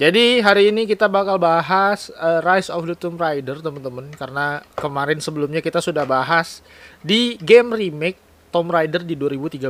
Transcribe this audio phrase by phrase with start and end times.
[0.00, 5.20] Jadi hari ini kita bakal bahas uh, Rise of the Tomb Raider teman-teman karena kemarin
[5.20, 6.64] sebelumnya kita sudah bahas
[7.04, 8.16] di game remake
[8.48, 9.68] Tomb Raider di 2013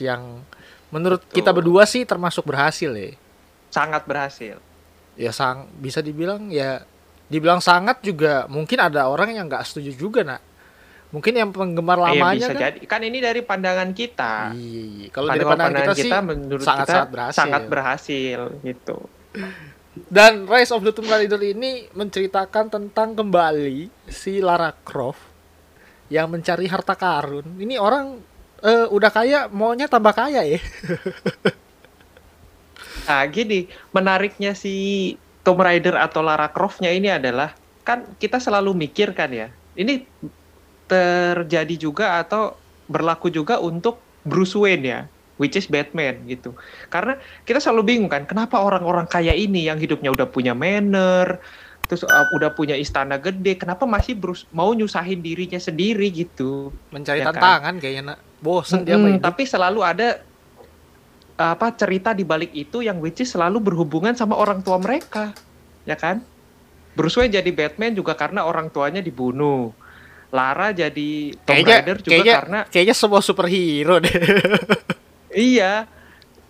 [0.00, 0.40] yang
[0.88, 1.36] menurut Betul.
[1.36, 3.12] kita berdua sih termasuk berhasil ya.
[3.68, 4.56] Sangat berhasil.
[5.12, 6.80] Ya sang bisa dibilang ya
[7.28, 10.40] dibilang sangat juga mungkin ada orang yang nggak setuju juga nak.
[11.12, 12.62] Mungkin yang penggemar iya, lamanya bisa kan.
[12.64, 14.56] Jadi kan ini dari pandangan kita.
[14.56, 17.36] Iya, kalau dari pandangan, pandangan kita, kita sih menurut sangat, kita sangat berhasil.
[17.36, 18.98] Sangat berhasil gitu.
[19.96, 25.24] Dan Rise of the Tomb Raider ini menceritakan tentang kembali si Lara Croft
[26.12, 27.56] yang mencari harta karun.
[27.56, 28.20] Ini orang
[28.60, 30.60] uh, udah kaya, maunya tambah kaya ya.
[33.08, 39.16] nah, gini, menariknya si Tomb Raider atau Lara Croft-nya ini adalah kan kita selalu mikir
[39.16, 39.48] kan ya.
[39.72, 40.04] Ini
[40.86, 42.54] terjadi juga atau
[42.86, 45.00] berlaku juga untuk Bruce Wayne ya
[45.36, 46.56] which is Batman gitu.
[46.88, 51.40] Karena kita selalu bingung kan, kenapa orang-orang kaya ini yang hidupnya udah punya manner,
[51.86, 56.74] terus uh, udah punya istana gede, kenapa masih Bruce mau nyusahin dirinya sendiri gitu?
[56.90, 57.82] Mencari ya tantangan kan?
[57.82, 58.18] kayaknya, nak.
[58.42, 59.20] bosen hmm, dia main.
[59.22, 60.20] Tapi selalu ada
[61.36, 65.36] apa cerita di balik itu yang which is selalu berhubungan sama orang tua mereka,
[65.84, 66.24] ya kan?
[66.96, 69.76] Bruce Wayne jadi Batman juga karena orang tuanya dibunuh.
[70.32, 74.10] Lara jadi Tomb kayaknya, Raider juga kayaknya, karena kayaknya semua superhero deh.
[75.36, 75.84] Iya.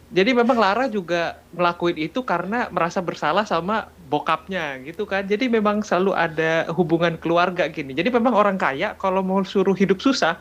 [0.07, 5.27] Jadi memang Lara juga ngelakuin itu karena merasa bersalah sama bokapnya gitu kan.
[5.27, 7.91] Jadi memang selalu ada hubungan keluarga gini.
[7.91, 10.39] Jadi memang orang kaya kalau mau suruh hidup susah,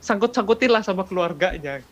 [0.00, 1.84] sangkut-sangkutin lah sama keluarganya.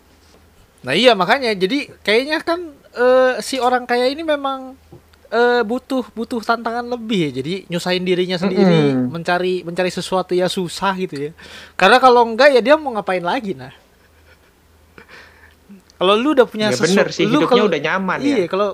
[0.81, 4.75] Nah iya makanya jadi kayaknya kan uh, si orang kaya ini memang
[5.29, 7.31] uh, butuh butuh tantangan lebih ya.
[7.45, 9.09] Jadi nyusahin dirinya sendiri, mm -hmm.
[9.13, 11.31] mencari mencari sesuatu yang susah gitu ya.
[11.77, 13.82] Karena kalau enggak ya dia mau ngapain lagi nah.
[16.03, 18.37] Kalau lu udah punya ya bener sih, lu hidupnya kalo, udah nyaman iya, ya.
[18.43, 18.69] Iya, kalau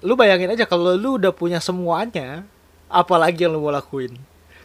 [0.00, 2.48] lu bayangin aja kalau lu udah punya semuanya,
[2.88, 4.16] apalagi yang lu mau lakuin?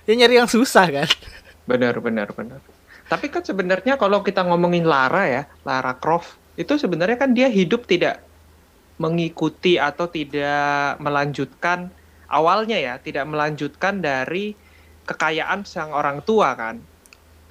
[0.08, 1.10] Ya nyari yang susah kan?
[1.68, 2.64] Benar, benar, benar.
[3.12, 7.84] Tapi kan sebenarnya kalau kita ngomongin Lara ya, Lara Croft, itu sebenarnya kan dia hidup
[7.84, 8.24] tidak
[8.96, 11.92] mengikuti atau tidak melanjutkan
[12.32, 14.56] awalnya ya, tidak melanjutkan dari
[15.04, 16.80] kekayaan sang orang tua kan.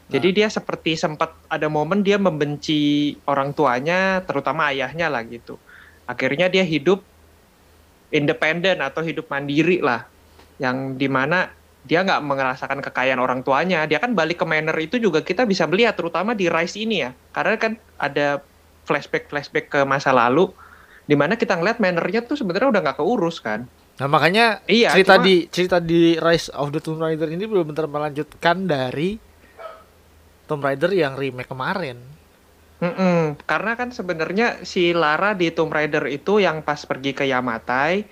[0.06, 5.58] Jadi dia seperti sempat ada momen dia membenci orang tuanya, terutama ayahnya lah gitu.
[6.06, 7.02] Akhirnya dia hidup
[8.14, 10.06] independen atau hidup mandiri lah,
[10.62, 11.50] yang di mana
[11.82, 13.82] dia nggak merasakan kekayaan orang tuanya.
[13.90, 17.10] Dia kan balik ke Manor itu juga kita bisa melihat, terutama di Rise ini ya,
[17.34, 18.38] karena kan ada
[18.86, 20.54] flashback-flashback ke masa lalu,
[21.02, 23.66] di mana kita ngeliat Manornya tuh sebenarnya udah nggak keurus kan.
[23.98, 27.74] Nah makanya iya, cerita cuma, di cerita di Rise of the Tomb Raider ini belum
[27.74, 29.25] benar melanjutkan dari
[30.46, 31.98] Tomb Raider yang remake kemarin.
[32.78, 33.20] Mm -mm.
[33.48, 38.04] Karena kan sebenarnya si Lara di Tomb Raider itu yang pas pergi ke Yamatai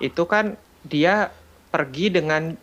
[0.00, 1.30] itu kan dia
[1.70, 2.56] pergi dengan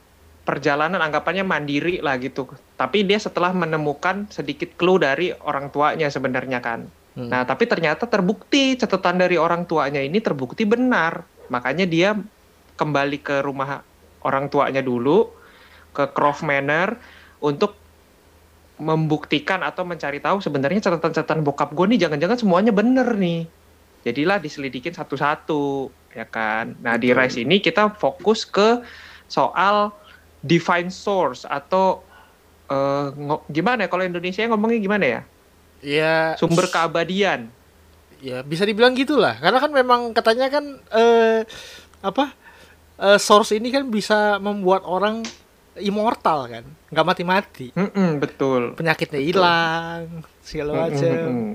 [0.43, 2.47] perjalanan anggapannya mandiri lah gitu.
[2.75, 6.87] Tapi dia setelah menemukan sedikit clue dari orang tuanya sebenarnya kan.
[7.17, 7.27] Hmm.
[7.27, 11.23] Nah, tapi ternyata terbukti catatan dari orang tuanya ini terbukti benar.
[11.51, 12.15] Makanya dia
[12.77, 13.81] kembali ke rumah
[14.23, 15.31] orang tuanya dulu
[15.95, 16.99] ke Croft Manor
[17.41, 17.86] untuk
[18.77, 23.49] membuktikan atau mencari tahu sebenarnya catatan-catatan bokap gue nih jangan-jangan semuanya bener nih.
[24.05, 26.77] Jadilah diselidikin satu-satu, ya kan.
[26.79, 28.85] Nah, di Rise ini kita fokus ke
[29.27, 29.91] soal
[30.39, 32.05] divine source atau
[32.71, 33.11] uh,
[33.51, 35.21] gimana ya kalau Indonesia ngomongnya gimana ya?
[35.81, 37.51] Ya sumber keabadian.
[38.17, 39.37] Ya, bisa dibilang gitulah.
[39.37, 41.41] Karena kan memang katanya kan uh,
[42.01, 42.33] apa?
[42.97, 45.21] Uh, source ini kan bisa membuat orang
[45.79, 46.65] immortal kan?
[46.89, 47.67] Nggak mati-mati.
[47.73, 48.61] Mm -mm, betul.
[48.73, 51.51] Penyakitnya hilang segala macam mm -mm.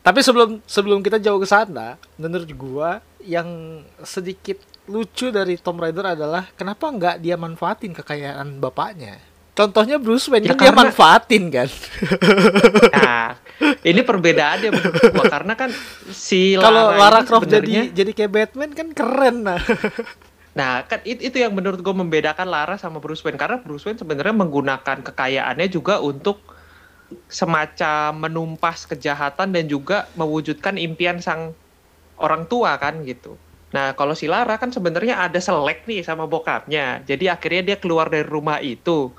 [0.00, 4.56] tapi sebelum sebelum kita jauh ke sana menurut gua yang sedikit
[4.88, 9.20] lucu dari Tom Raider adalah kenapa nggak dia manfaatin kekayaan bapaknya?
[9.52, 10.72] Contohnya Bruce Wayne ya, kan karena...
[10.72, 11.68] dia manfaatin kan?
[12.96, 13.28] Nah
[13.92, 14.70] ini perbedaannya
[15.12, 15.68] gua karena kan
[16.08, 19.60] si kalau Lara Croft jadi jadi kayak Batman kan keren nah
[20.50, 24.34] Nah, kan itu, yang menurut gue membedakan Lara sama Bruce Wayne karena Bruce Wayne sebenarnya
[24.34, 26.42] menggunakan kekayaannya juga untuk
[27.30, 31.54] semacam menumpas kejahatan dan juga mewujudkan impian sang
[32.18, 33.38] orang tua kan gitu.
[33.70, 37.06] Nah, kalau si Lara kan sebenarnya ada selek nih sama bokapnya.
[37.06, 39.14] Jadi akhirnya dia keluar dari rumah itu.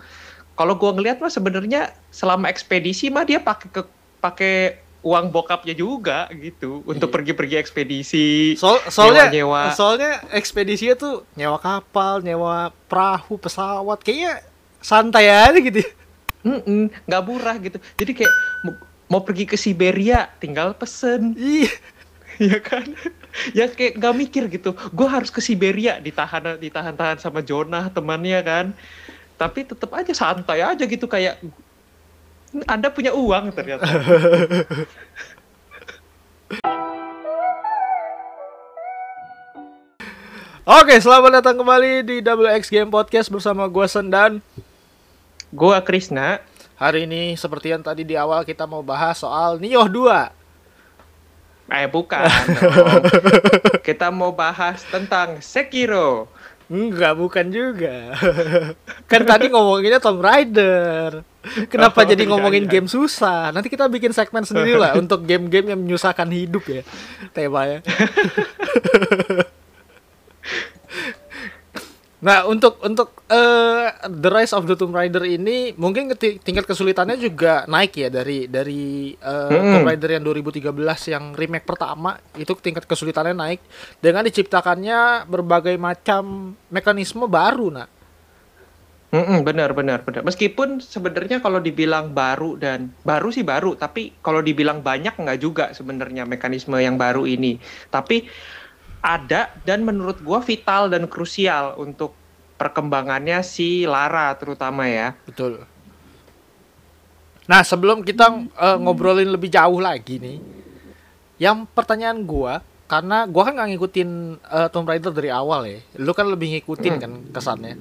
[0.60, 3.88] Kalau gue ngeliat mah sebenarnya selama ekspedisi mah dia pakai
[4.19, 4.56] pakai
[5.01, 7.13] uang bokapnya juga gitu untuk iya.
[7.18, 8.30] pergi-pergi ekspedisi.
[8.53, 9.77] So, soalnya nyewa, -nyewa.
[9.77, 14.45] soalnya ekspedisinya tuh nyewa kapal, nyewa perahu, pesawat, kayaknya
[14.77, 15.81] santai aja gitu.
[16.45, 17.77] Mm -mm, nggak murah gitu.
[17.98, 18.33] Jadi kayak
[19.09, 21.33] mau, pergi ke Siberia tinggal pesen.
[22.42, 22.57] Iya.
[22.57, 22.98] Kan?
[23.56, 28.39] ya kayak gak mikir gitu gue harus ke Siberia ditahan ditahan tahan sama Jonah temannya
[28.44, 28.65] kan
[29.39, 31.42] tapi tetap aja santai aja gitu kayak
[32.68, 33.86] anda punya uang ternyata
[40.62, 44.38] Oke, selamat datang kembali di Double X Game Podcast bersama gue Sendan.
[45.50, 46.38] gue Krisna
[46.77, 50.33] Hari ini seperti yang tadi di awal kita mau bahas soal Nioh 2.
[51.71, 52.27] eh bukan
[53.88, 56.30] kita mau bahas tentang Sekiro
[56.71, 58.15] Enggak, bukan juga.
[59.12, 61.27] kan tadi ngomonginnya Tomb Raider.
[61.68, 62.71] Kenapa Oh, jadi iya, ngomongin iya.
[62.71, 63.51] game susah?
[63.51, 66.88] Nanti kita bikin segmen sendiri lah untuk game-game yang menyusahkan hidup ya.
[67.35, 67.83] Temanya.
[72.21, 77.65] Nah, untuk untuk eh, The Rise of the Tomb Raider ini mungkin tingkat kesulitannya juga
[77.65, 79.81] naik ya dari dari eh, Mm-mm.
[79.81, 80.69] Tomb Raider yang 2013
[81.09, 83.59] yang remake pertama itu tingkat kesulitannya naik
[83.97, 87.89] dengan diciptakannya berbagai macam mekanisme baru, nah.
[89.12, 94.39] Mm-mm, benar benar benar meskipun sebenarnya kalau dibilang baru dan baru sih baru tapi kalau
[94.39, 97.59] dibilang banyak nggak juga sebenarnya mekanisme yang baru ini
[97.91, 98.31] tapi
[99.01, 102.13] ada dan menurut gua vital dan krusial untuk
[102.56, 105.65] perkembangannya si Lara terutama ya Betul.
[107.50, 110.38] Nah, sebelum kita eh, ngobrolin lebih jauh lagi nih,
[111.42, 114.09] yang pertanyaan gua karena gua kan nggak ngikutin
[114.39, 117.01] eh, Tomb Raider dari awal ya, lu kan lebih ngikutin Hmm.
[117.01, 117.75] kan kesannya.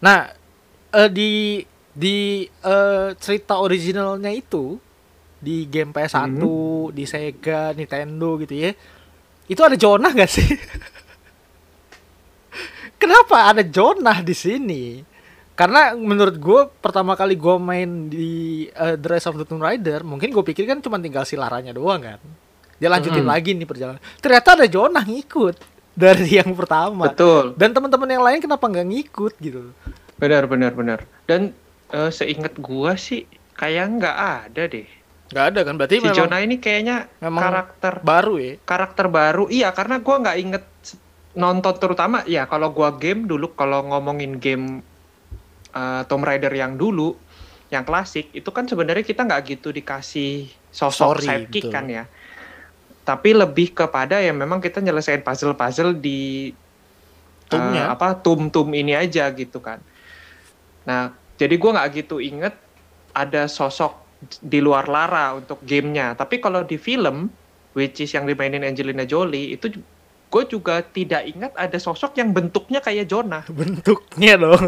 [0.00, 0.32] Nah,
[0.90, 1.62] eh, di
[1.92, 4.80] di eh, cerita originalnya itu
[5.38, 6.42] di game PS1,
[6.90, 8.72] di Sega, Nintendo gitu ya,
[9.48, 10.46] itu ada Jonah gak sih?
[12.98, 14.84] Kenapa ada Jonah di sini?
[15.54, 18.30] Karena menurut gue pertama kali gue main di
[18.70, 21.98] The Rise of the Tomb Raider, mungkin gue pikir kan cuma tinggal si Laranya doang
[21.98, 22.18] kan.
[22.76, 23.30] Dia lanjutin Mhm.
[23.30, 23.98] lagi nih perjalanan.
[24.16, 25.56] Ternyata ada Jonah ngikut
[25.92, 27.10] dari yang pertama.
[27.10, 29.74] betul Dan teman-teman yang lain kenapa nggak ngikut gitu?
[30.14, 30.98] benar benar benar
[31.30, 31.54] dan
[31.88, 33.22] eh, seingat gua sih
[33.54, 34.90] kayak nggak ada deh
[35.28, 35.74] Nggak ada kan?
[35.76, 38.52] Berarti si memang Jonah ini kayaknya memang- karakter baru ya.
[38.64, 40.64] karakter baru iya karena gua nggak inget
[41.36, 44.80] nonton terutama ya kalau gua game dulu kalau ngomongin game
[45.76, 47.12] uh, Tomb Raider yang dulu
[47.68, 51.74] yang klasik itu kan sebenarnya kita nggak gitu dikasih sosok Story, sidekick betul.
[51.76, 52.04] kan ya
[53.04, 57.92] tapi lebih kepada ya memang kita nyelesain puzzle-puzzle di uh, Tomb-nya.
[57.92, 59.84] apa tum-tum ini aja gitu kan
[60.88, 62.56] nah jadi gua nggak gitu inget
[63.12, 64.07] ada sosok
[64.42, 67.30] di luar Lara untuk gamenya tapi kalau di film
[67.78, 69.70] which is yang dimainin Angelina Jolie itu
[70.28, 74.60] gue juga tidak ingat ada sosok yang bentuknya kayak Jonah Bentuknya dong.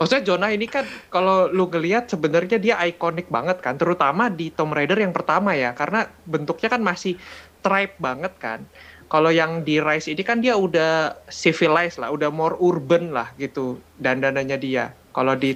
[0.00, 4.72] Maksudnya Jonah ini kan kalau lu ngelihat sebenarnya dia ikonik banget kan, terutama di Tomb
[4.72, 7.20] Raider yang pertama ya, karena bentuknya kan masih
[7.60, 8.64] tribe banget kan.
[9.12, 13.76] Kalau yang di Rise ini kan dia udah civilized lah, udah more urban lah gitu
[14.00, 14.96] dandanannya dia.
[15.12, 15.52] Kalau di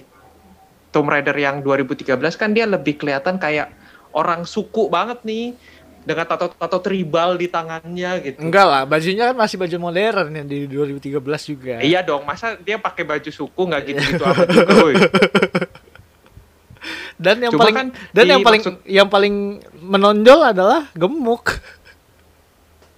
[0.94, 3.74] Tomb Raider yang 2013 kan dia lebih kelihatan kayak
[4.14, 5.58] orang suku banget nih
[6.04, 8.38] dengan tato-tato tribal di tangannya gitu.
[8.38, 11.18] Enggak lah, bajunya kan masih baju modern yang di 2013
[11.50, 11.74] juga.
[11.82, 14.94] Iya dong, masa dia pakai baju suku nggak gitu-gitu amat juga, woy.
[17.14, 19.34] Dan yang Cuma paling kan dan yang paling maksud- yang paling
[19.80, 21.56] menonjol adalah gemuk.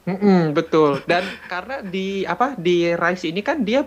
[0.06, 1.02] Mm-mm, betul.
[1.06, 3.86] Dan karena di apa di Rise ini kan dia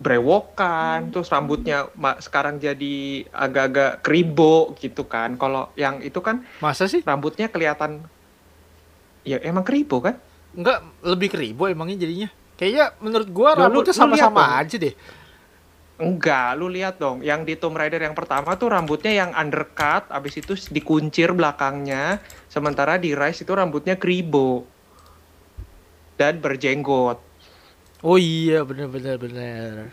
[0.00, 1.92] brewokan, terus rambutnya
[2.24, 5.36] sekarang jadi agak-agak kribo gitu kan.
[5.36, 7.04] Kalau yang itu kan Masa sih?
[7.04, 8.00] rambutnya kelihatan
[9.28, 10.16] ya emang kribo kan?
[10.56, 12.28] Enggak lebih keribu emangnya jadinya.
[12.56, 14.96] Kayaknya menurut gua Ya, rambutnya sama-sama aja deh.
[16.00, 17.20] Enggak, lu lihat dong.
[17.20, 22.24] Yang di Tomb Raider yang pertama tuh rambutnya yang undercut, abis itu dikuncir belakangnya.
[22.48, 24.64] Sementara di Rise itu rambutnya kribo
[26.16, 27.29] dan berjenggot.
[28.00, 29.92] Oh iya bener bener bener.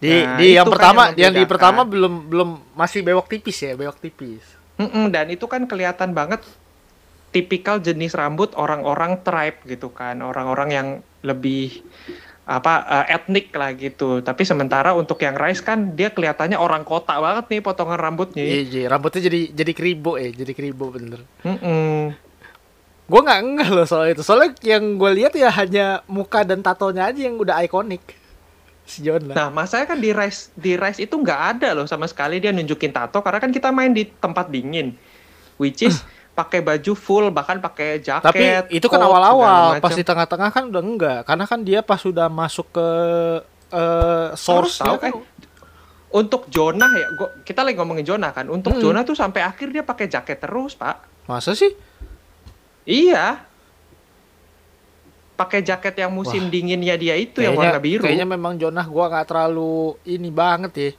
[0.00, 3.60] Di Nah, di yang kan pertama yang yang, di pertama belum belum masih bewok tipis
[3.60, 4.44] ya, bewok tipis.
[4.80, 6.42] Mm-mm, dan itu kan kelihatan banget
[7.30, 10.88] tipikal jenis rambut orang-orang tribe gitu kan, orang-orang yang
[11.22, 11.82] lebih
[12.44, 14.20] apa eh, etnik lah gitu.
[14.20, 18.44] Tapi sementara untuk yang Rice kan dia kelihatannya orang kota banget nih potongan rambutnya.
[18.44, 21.24] Iya, iya, rambutnya jadi jadi keribo eh, jadi keribo bener.
[21.44, 22.23] Mm-mm.
[23.04, 24.24] Gue nggak ngeh loh soal itu.
[24.24, 28.00] Soalnya yang gue lihat ya hanya muka dan tatonya aja yang udah ikonik.
[28.84, 29.32] Si Jonah.
[29.32, 32.92] Nah, masalahnya kan di Rice di Rice itu nggak ada loh sama sekali dia nunjukin
[32.92, 34.92] tato karena kan kita main di tempat dingin,
[35.56, 36.04] which is
[36.36, 38.24] pakai baju full bahkan pakai jaket.
[38.28, 38.44] Tapi
[38.76, 41.20] itu kan awal-awal, pas di tengah-tengah kan udah enggak.
[41.24, 42.88] Karena kan dia pas sudah masuk ke
[43.72, 45.12] eh source tahu, eh,
[46.14, 48.46] untuk Jonah ya, gua, kita lagi ngomongin Jonah kan.
[48.52, 48.82] Untuk Hmm.
[48.84, 51.26] Jonah tuh sampai akhir dia pakai jaket terus, Pak.
[51.26, 51.72] Masa sih?
[52.84, 53.44] Iya.
[55.34, 56.50] pakai jaket yang musim Wah.
[56.52, 58.06] dinginnya dia itu yang warna biru.
[58.06, 60.90] Kayaknya memang Jonah gua nggak terlalu ini banget ya.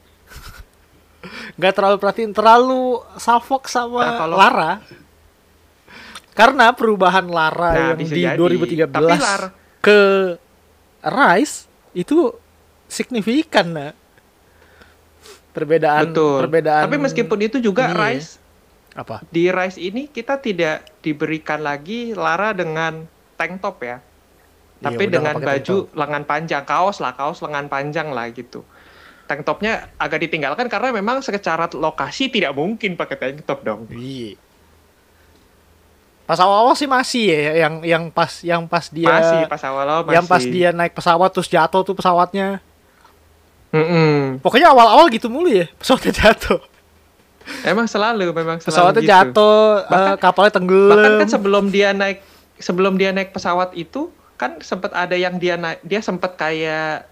[1.58, 4.72] Nggak terlalu perhatiin, terlalu salfok sama Nah, kalau- Lara.
[6.36, 8.36] Karena perubahan Lara Nah, yang di jadi.
[8.36, 10.00] 2013 Tapi Lara- ke
[11.00, 12.36] Rise itu
[12.86, 13.92] signifikan nah.
[15.50, 16.44] Perbedaan Betul.
[16.44, 18.44] perbedaan Tapi meskipun itu juga ini ya.
[18.96, 19.28] Apa?
[19.28, 23.04] di Rise ini kita tidak diberikan lagi Lara dengan
[23.36, 24.00] tank top ya.
[24.00, 28.64] Iya, Tapi udah dengan baju lengan panjang, kaos lah, kaos lengan panjang lah gitu.
[29.26, 33.90] Tank topnya agak ditinggalkan karena memang secara lokasi tidak mungkin pakai tank top dong.
[33.92, 34.40] Iya.
[36.26, 40.16] Pas awal-awal sih masih ya yang yang pas yang pas dia masih pas awal-awal masih.
[40.18, 42.64] yang pas dia naik pesawat terus jatuh tuh pesawatnya.
[43.70, 44.42] Mm-mm.
[44.42, 46.64] Pokoknya awal-awal gitu mulu ya, pesawatnya jatuh.
[47.64, 49.12] Emang selalu memang selalu Pesawatnya gitu.
[49.12, 50.92] jatuh, eh, Bahkan- kapalnya tenggelam.
[50.92, 52.20] Bahkan kan sebelum dia naik
[52.58, 57.08] sebelum dia naik pesawat itu kan sempat ada yang dia naik dia sempat kayak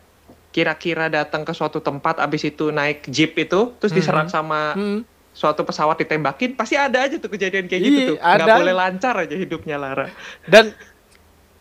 [0.50, 3.98] kira-kira datang ke suatu tempat abis itu naik jeep itu terus Mhm.
[3.98, 5.02] diserang sama Hmm.
[5.32, 8.54] suatu pesawat ditembakin pasti ada aja tuh kejadian kayak Iya, gitu tuh nggak ada.
[8.56, 10.08] boleh lancar aja hidupnya Lara
[10.46, 10.70] Dan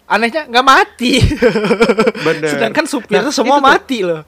[0.05, 1.13] anehnya nggak mati.
[2.21, 3.65] bener Sedangkan supirnya Nah, semua tuh.
[3.65, 4.23] mati loh.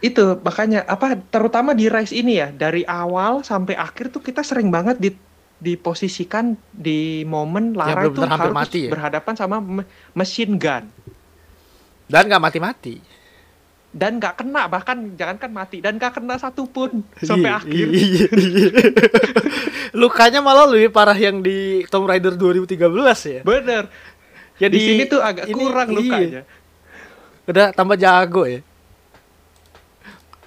[0.00, 4.68] Itu makanya apa terutama di race ini ya dari awal sampai akhir tuh kita sering
[4.68, 5.12] banget di
[5.56, 8.90] diposisikan di momen Lara itu bener-bener hampir harus mati ya?
[8.90, 10.88] berhadapan sama me- machine gun
[12.06, 12.96] Dan nggak mati-mati.
[13.90, 18.68] dan nggak kena bahkan jangankan mati dan nggak kena satupun sampai Iya, akhir iya, iya.
[19.92, 22.78] Lukanya malah lebih parah yang di Tomb Raider 2013
[23.28, 23.42] ya.
[23.42, 23.90] bener
[24.56, 25.96] Ya di, sini tuh agak ini- kurang iya.
[25.96, 26.42] lukanya
[27.44, 28.60] Udah tambah jago ya.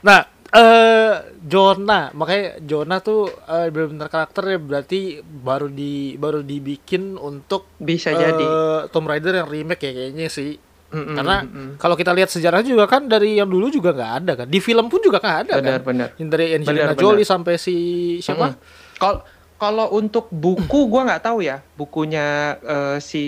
[0.03, 0.19] Nah,
[0.53, 8.13] eh Jonah, makanya Jonah tuh eh, benar-benar karakternya berarti baru di baru dibikin untuk bisa
[8.13, 8.47] eh, jadi
[8.93, 10.59] Tomb Raider yang remake ya kayaknya sih.
[10.93, 11.69] Mm-mm, Karena mm-mm.
[11.81, 14.47] kalau kita lihat sejarah juga kan dari yang dulu juga nggak ada kan.
[14.47, 15.81] Di film pun juga nggak ada benar kan.
[15.89, 17.31] benar Yang dari Angelina Benar, Jolie benar.
[17.33, 17.75] sampai si
[18.21, 18.53] siapa?
[19.01, 19.19] Kalau
[19.57, 23.23] kalau untuk buku gua nggak tahu ya bukunya eh, si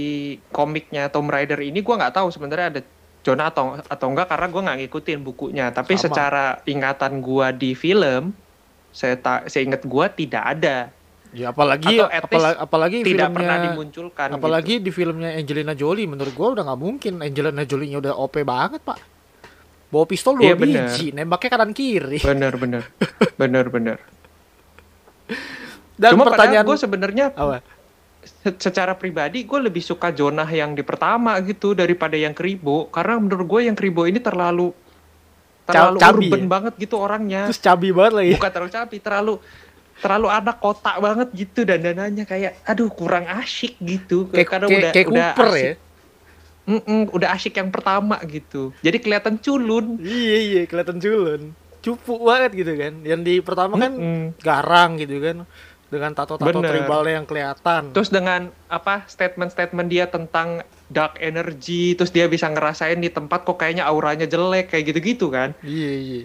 [0.53, 2.81] komiknya Tomb Raider ini gua nggak tahu sebenarnya ada
[3.25, 6.03] Jonah atau atau enggak karena gua nggak ngikutin bukunya tapi Sama.
[6.05, 8.37] secara ingatan gua di film
[8.93, 10.93] saya tak seingat gua tidak ada
[11.35, 14.85] Ya apalagi Atau apalagi, apalagi tidak filmnya pernah dimunculkan apalagi gitu.
[14.87, 18.99] di filmnya Angelina Jolie menurut gua udah nggak mungkin Angelina Jolie-nya udah OP banget, Pak.
[19.91, 20.87] Bawa pistol dua bener.
[20.87, 22.23] biji, nembaknya kanan kiri.
[22.23, 22.83] bener bener
[23.41, 23.97] bener bener
[25.99, 27.25] Dan cuma pertanyaan gue sebenarnya
[28.57, 33.45] secara pribadi gue lebih suka Jonah yang di pertama gitu daripada yang Kribo karena menurut
[33.45, 34.73] gue yang Kribo ini terlalu
[35.65, 36.49] terlalu cabi urban ya?
[36.49, 38.31] banget gitu orangnya Terus cabi banget lagi.
[38.37, 39.33] bukan terlalu cabi terlalu
[39.95, 44.77] terlalu anak kotak banget gitu dan dananya kayak aduh kurang asyik gitu Kayak karena kayak,
[44.77, 45.73] udah kayak udah Cooper asyik, ya.
[46.65, 51.53] Mm-mm, udah asyik yang pertama gitu jadi kelihatan culun Iya iya kelihatan culun.
[51.79, 52.97] Cupu banget gitu kan.
[53.05, 54.33] Yang di pertama kan Mm-mm.
[54.41, 55.45] garang gitu kan.
[55.85, 57.93] Dengan tato-tato tribalnya yang kelihatan.
[57.93, 63.55] terus dengan apa statement-statement dia tentang dark energy terus dia bisa ngerasain di tempat kok
[63.55, 66.21] kayaknya auranya jelek kayak gitu-gitu kan Iya iya.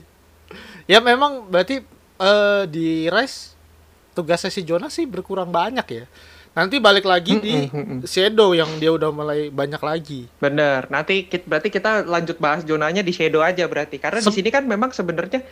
[0.87, 1.85] Ya memang berarti
[2.17, 3.55] eh, di Rise
[4.11, 6.05] tugasnya si Jonah sih berkurang banyak ya.
[6.50, 7.55] Nanti balik lagi di.
[8.02, 10.26] Shadow yang dia udah mulai banyak lagi.
[10.37, 10.90] Bener.
[10.90, 13.97] Nanti kit- berarti kita lanjut bahas zonanya di Shadow aja berarti.
[13.97, 15.47] Karena di Sep- sini kan memang sebenarnya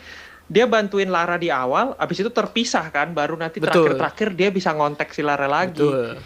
[0.48, 5.12] dia bantuin Lara di awal, abis itu terpisah kan, baru nanti terakhir-terakhir dia bisa ngontek
[5.12, 5.76] si Lara lagi.
[5.76, 6.16] Betul.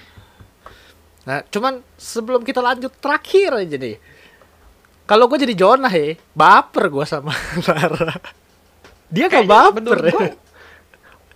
[1.22, 3.98] Nah, cuman sebelum kita lanjut terakhir aja nih.
[5.02, 7.34] Kalau gue jadi Jonah ya, baper gue sama
[7.68, 8.14] Lara.
[9.06, 10.22] Dia gak Kayaknya baper gua,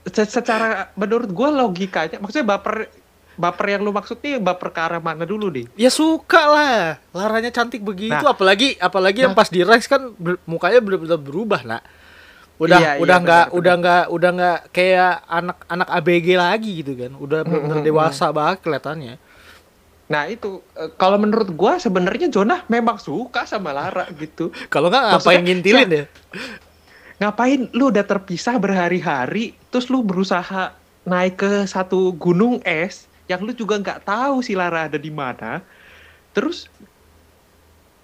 [0.06, 2.88] se- secara menurut gua logikanya, maksudnya baper
[3.36, 5.68] baper yang lu maksud nih baper ke arah mana dulu nih?
[5.76, 6.96] Ya suka lah.
[7.12, 8.32] Laranya cantik begitu, Nah.
[8.32, 9.38] apalagi apalagi yang Nah.
[9.38, 11.84] pas di Rise kan ber- mukanya bener-bener berubah, nak.
[12.56, 16.92] Udah Iya, iya, udah nggak benar, udah nggak udah nggak kayak anak-anak ABG lagi gitu
[16.96, 17.12] kan.
[17.20, 19.14] Udah mm, dewasa banget kelihatannya.
[20.06, 24.54] Nah itu eh, kalau menurut gua sebenarnya Jonah memang suka sama Lara gitu.
[24.72, 26.04] Kalau nggak ngapain ngintilin ya?
[27.16, 30.76] ngapain lu udah terpisah berhari-hari terus lu berusaha
[31.08, 35.64] naik ke satu gunung es yang lu juga nggak tahu si Lara ada di mana
[36.36, 36.68] terus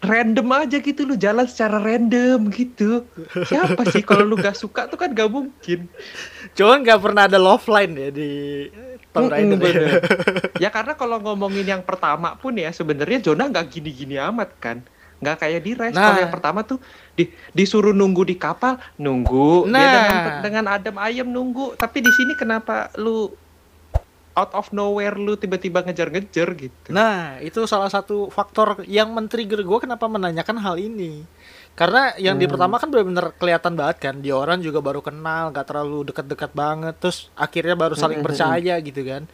[0.03, 3.07] random aja gitu lu jalan secara random gitu
[3.47, 5.87] siapa sih kalau lu gak suka tuh kan gak mungkin
[6.53, 8.31] Cuman nggak pernah ada love line ya di
[9.09, 9.57] Tomb Raider.
[9.57, 9.57] ya.
[9.57, 9.91] bener.
[10.59, 14.83] ya karena kalau ngomongin yang pertama pun ya sebenarnya Jonah nggak gini-gini amat kan
[15.17, 16.03] nggak kayak di Rise Nah.
[16.11, 16.83] kalau yang pertama tuh
[17.15, 19.87] di, disuruh nunggu di kapal nunggu dia Nah.
[19.95, 23.31] dengan dengan adem ayem nunggu tapi di sini kenapa lu
[24.33, 26.89] out of nowhere lu tiba-tiba ngejar-ngejar gitu.
[26.89, 31.25] Nah, itu salah satu faktor yang men-trigger gue kenapa menanyakan hal ini.
[31.73, 32.53] Karena yang di Hmm.
[32.53, 36.95] pertama kan benar-benar kelihatan banget kan, dia orang juga baru kenal, gak terlalu dekat-dekat banget,
[37.01, 39.25] terus akhirnya baru saling Hmm, percaya gitu kan.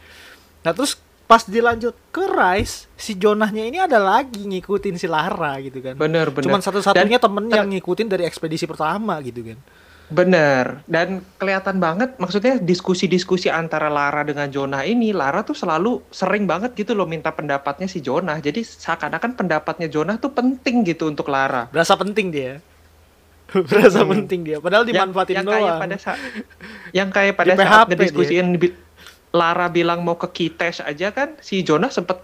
[0.63, 0.95] Nah, terus
[1.27, 5.93] pas dilanjut ke Rise, si Jonahnya ini ada lagi ngikutin si Lara gitu kan.
[5.99, 6.47] Bener bener.
[6.47, 9.59] Cuman satu-satunya temen yang ngikutin dari ekspedisi pertama gitu kan.
[10.09, 10.81] Bener.
[10.89, 16.73] Dan kelihatan banget maksudnya diskusi-diskusi antara Lara dengan Jonah ini, Lara tuh selalu sering banget
[16.73, 18.41] gitu loh minta pendapatnya si Jonah.
[18.41, 21.69] Jadi seakan-akan pendapatnya Jonah tuh penting gitu untuk Lara.
[21.69, 22.57] Berasa penting dia.
[23.69, 24.13] Berasa Hmm.
[24.17, 24.57] penting dia.
[24.57, 25.81] Padahal dimanfaatin yang, yang kayak doang.
[25.81, 26.19] pada saat
[26.89, 28.47] yang kayak pada Di saat ngediskusiin
[29.29, 32.17] Lara bilang mau ke Kitesh aja kan si Jonah sempet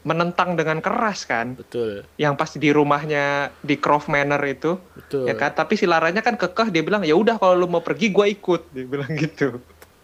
[0.00, 5.28] menentang dengan keras kan Betul, yang pas di rumahnya di Croft Manor itu betul.
[5.28, 8.08] ya kan tapi si Laranya kan kekeh dia bilang ya udah kalau lu mau pergi
[8.08, 9.60] gua ikut dia bilang gitu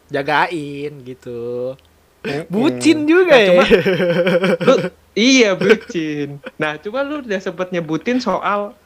[0.06, 1.74] Jagain gitu.
[2.46, 3.48] Bucin juga Nah, ya.
[3.48, 3.70] cuma-
[4.62, 4.74] lu
[5.14, 8.76] iya bucin nah cuma lu udah sempet nyebutin soal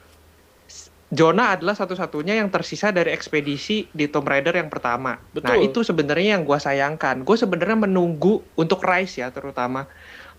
[1.10, 5.18] Jonah adalah satu-satunya yang tersisa dari ekspedisi di Tomb Raider yang pertama.
[5.18, 5.66] Nah Betul.
[5.66, 7.26] itu sebenarnya yang gua sayangkan.
[7.26, 9.90] Gue sebenarnya menunggu untuk Rise ya terutama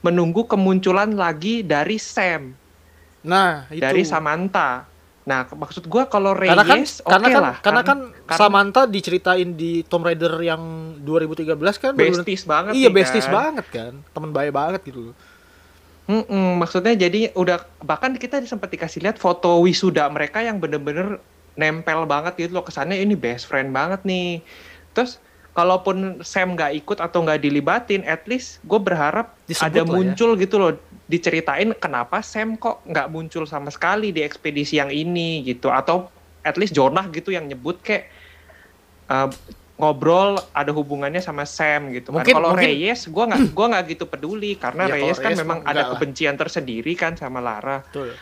[0.02, 2.54] menunggu kemunculan lagi dari Sam,
[3.22, 3.82] Nah, itu.
[3.82, 4.90] dari Samantha.
[5.22, 7.56] Nah maksud gua kalau Reyes karena kan oke karena kan lah.
[7.62, 10.62] karena kan karena- Samantha diceritain di Tomb Raider yang
[10.98, 12.74] 2013 kan besties banget.
[12.74, 13.34] Iya, besties kan.
[13.38, 13.94] banget kan.
[14.02, 15.16] Temen baik banget gitu loh.
[16.10, 21.22] Mm-mm, maksudnya jadi udah bahkan kita sempat dikasih lihat foto wisuda mereka yang bener-bener
[21.54, 24.42] nempel banget gitu loh kesannya ini best friend banget nih.
[24.92, 29.88] Terus kalaupun Sam nggak ikut atau nggak dilibatin, at least gue berharap Disebut ada ya.
[29.88, 30.72] muncul gitu loh
[31.06, 36.08] diceritain kenapa Sam kok nggak muncul sama sekali di ekspedisi yang ini gitu atau
[36.42, 38.08] at least Jonah gitu yang nyebut kayak
[39.06, 39.28] uh,
[39.76, 42.22] ngobrol ada hubungannya sama Sam gitu kan.
[42.22, 45.42] Mungkin- Kalau mungkin- Reyes gua nggak gua nggak gitu peduli karena Ya, Reyes kan Reyes
[45.42, 45.90] memang ada lah.
[45.92, 47.82] kebencian tersendiri kan sama Lara.
[47.84, 48.14] Betul.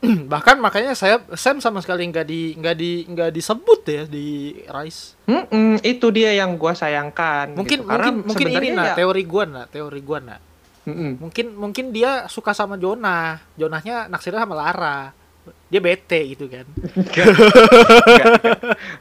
[0.32, 5.20] Bahkan makanya saya Sam sama sekali nggak di nggak di nggak disebut ya di Rise.
[5.28, 7.52] Mm-mm, itu dia yang gua sayangkan.
[7.52, 7.88] Mungkin gitu.
[7.88, 10.40] Karena mungkin mungkin ini sebenarnya nah ya- teori gua nah, teori gua nah.
[10.88, 11.20] Mm-mm.
[11.20, 13.44] Mungkin mungkin dia suka sama Jonah.
[13.54, 15.12] Jonahnya naksirnya sama Lara.
[15.68, 16.64] Dia bete gitu kan.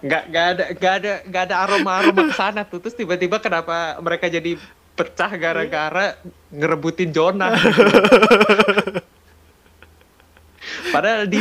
[0.03, 3.97] nggak nggak ada nggak ada nggak ada aroma aroma ke sana tuh terus tiba-tiba kenapa
[3.99, 4.55] mereka jadi
[4.93, 6.19] pecah gara-gara
[6.51, 7.55] ngerebutin Jonah
[10.89, 11.39] padahal di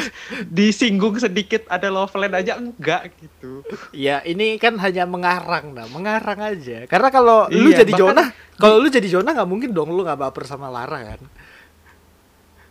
[0.49, 6.39] disinggung sedikit ada love line aja enggak gitu Ya ini kan hanya mengarang nah, mengarang
[6.39, 6.85] aja.
[6.87, 10.03] Karena kalau lu Iya, jadi bahkan Jonah, kalau lu jadi Jonah nggak mungkin dong lu
[10.03, 11.21] nggak baper sama Lara kan.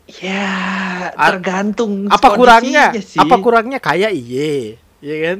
[0.07, 2.95] ya tergantung Apa kurangnya?
[2.95, 3.19] sih.
[3.19, 5.37] Apa kurangnya kaya iye, iya kan?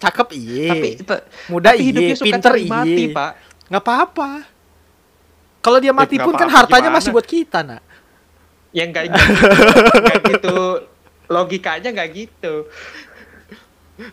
[0.00, 0.88] Cakep iye, tapi
[1.52, 3.12] muda tapi iye, pinter cari mati iye.
[3.12, 3.32] pak
[3.68, 4.30] Nggak apa-apa.
[5.60, 6.96] Kalau dia mati nggak pun kan hartanya gimana?
[6.96, 7.82] masih buat kita nak.
[8.70, 9.34] Yang nggak gitu,
[10.30, 10.58] gitu
[11.26, 12.70] logikanya nggak gitu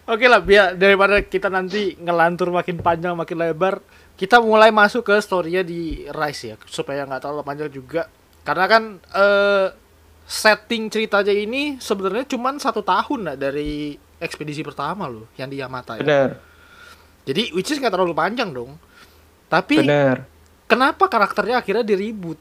[0.04, 3.80] Oke lah, biar daripada kita nanti ngelantur makin panjang makin lebar,
[4.20, 8.12] kita mulai masuk ke storynya di Rise ya, supaya nggak terlalu panjang juga.
[8.43, 9.67] Karena kan eh,
[10.28, 15.96] setting ceritanya ini sebenarnya cuman satu tahun lah dari ekspedisi pertama loh, yang di Yamata
[15.96, 16.04] ya.
[16.04, 16.30] bener
[17.24, 18.76] Jadi which is nggak terlalu panjang dong.
[19.48, 20.28] Tapi bener
[20.67, 22.36] kenapa karakternya akhirnya diribut?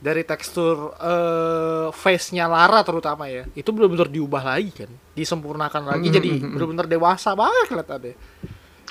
[0.00, 3.44] Dari tekstur eh face-nya Lara terutama ya.
[3.52, 4.90] Itu benar-benar diubah lagi kan.
[5.12, 6.52] Disempurnakan lagi Mm, jadi mm, mm.
[6.56, 8.14] benar-benar dewasa banget kelihatannya.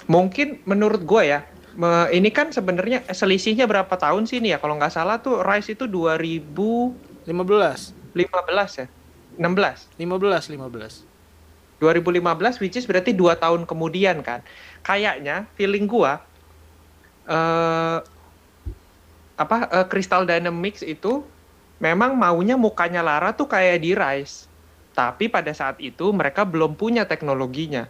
[0.08, 1.44] mungkin menurut gue ya
[1.76, 5.76] me- ini kan sebenarnya selisihnya berapa tahun sih nih ya kalau nggak salah tuh Rise
[5.76, 7.28] itu 2015
[8.16, 8.80] 15.
[8.82, 8.88] ya
[9.38, 11.06] 16 15 15.
[11.80, 14.44] 2015 which is berarti dua tahun kemudian kan
[14.82, 16.24] kayaknya feeling gua
[17.28, 17.98] eh
[19.40, 21.24] apa eh, Crystal Dynamics itu
[21.80, 24.52] memang maunya mukanya Lara tuh kayak di Rise
[24.92, 27.88] tapi pada saat itu mereka belum punya teknologinya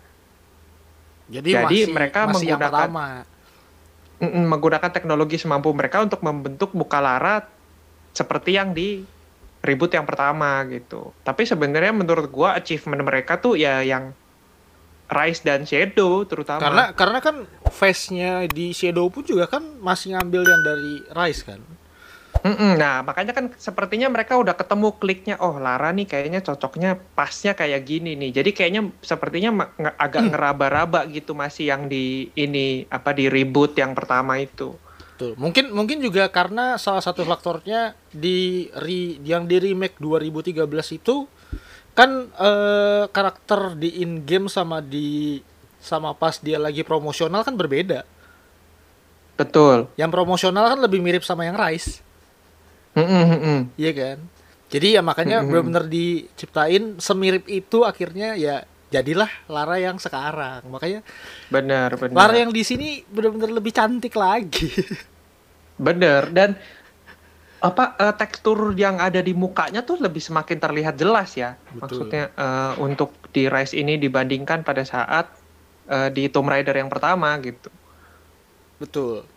[1.30, 3.08] Jadi, Jadi masih, mereka masih yang menggunakan- pertama.
[4.20, 7.46] Mm-mm, menggunakan teknologi semampu mereka untuk membentuk muka Lara
[8.12, 9.08] seperti yang di
[9.62, 11.14] reboot yang pertama gitu.
[11.24, 14.12] Tapi sebenarnya menurut gua achievement mereka tuh ya yang
[15.10, 16.62] Rise dan Shadow terutama.
[16.62, 17.36] Karena karena kan
[17.74, 21.62] face-nya di Shadow pun juga kan masih ngambil yang dari Rise kan.
[22.40, 25.36] Mm-mm, nah makanya kan sepertinya mereka udah ketemu kliknya.
[25.44, 28.32] Oh Lara nih kayaknya cocoknya pasnya kayak gini nih.
[28.32, 29.68] Jadi kayaknya sepertinya
[30.00, 34.72] agak ngeraba-raba gitu masih yang di ini apa di reboot yang pertama itu.
[35.20, 40.64] Tuh, mungkin mungkin juga karena salah satu faktornya di re- yang di remake 2013
[40.96, 41.28] itu
[42.00, 45.44] kan eh, karakter di in game sama di
[45.84, 48.08] sama pas dia lagi promosional kan berbeda.
[49.36, 49.92] Betul.
[50.00, 52.00] Yang promosional kan lebih mirip sama yang Rise.
[52.96, 53.60] Mm -mm.
[53.76, 54.18] Iya kan?
[54.70, 60.68] Jadi ya makanya benar-benar diciptain semirip itu akhirnya ya jadilah Lara yang sekarang.
[60.70, 61.02] Makanya
[61.50, 62.16] Benar, benar.
[62.16, 64.70] Lara yang di sini benar-benar lebih cantik lagi.
[65.80, 66.60] Bener dan
[67.60, 71.60] apa eh, tekstur yang ada di mukanya tuh lebih semakin terlihat jelas ya.
[71.76, 71.80] Betul.
[72.08, 75.28] Maksudnya eh, untuk di Rise ini dibandingkan pada saat
[75.92, 77.68] eh, di Tomb Raider yang pertama gitu.
[78.80, 79.28] Betul.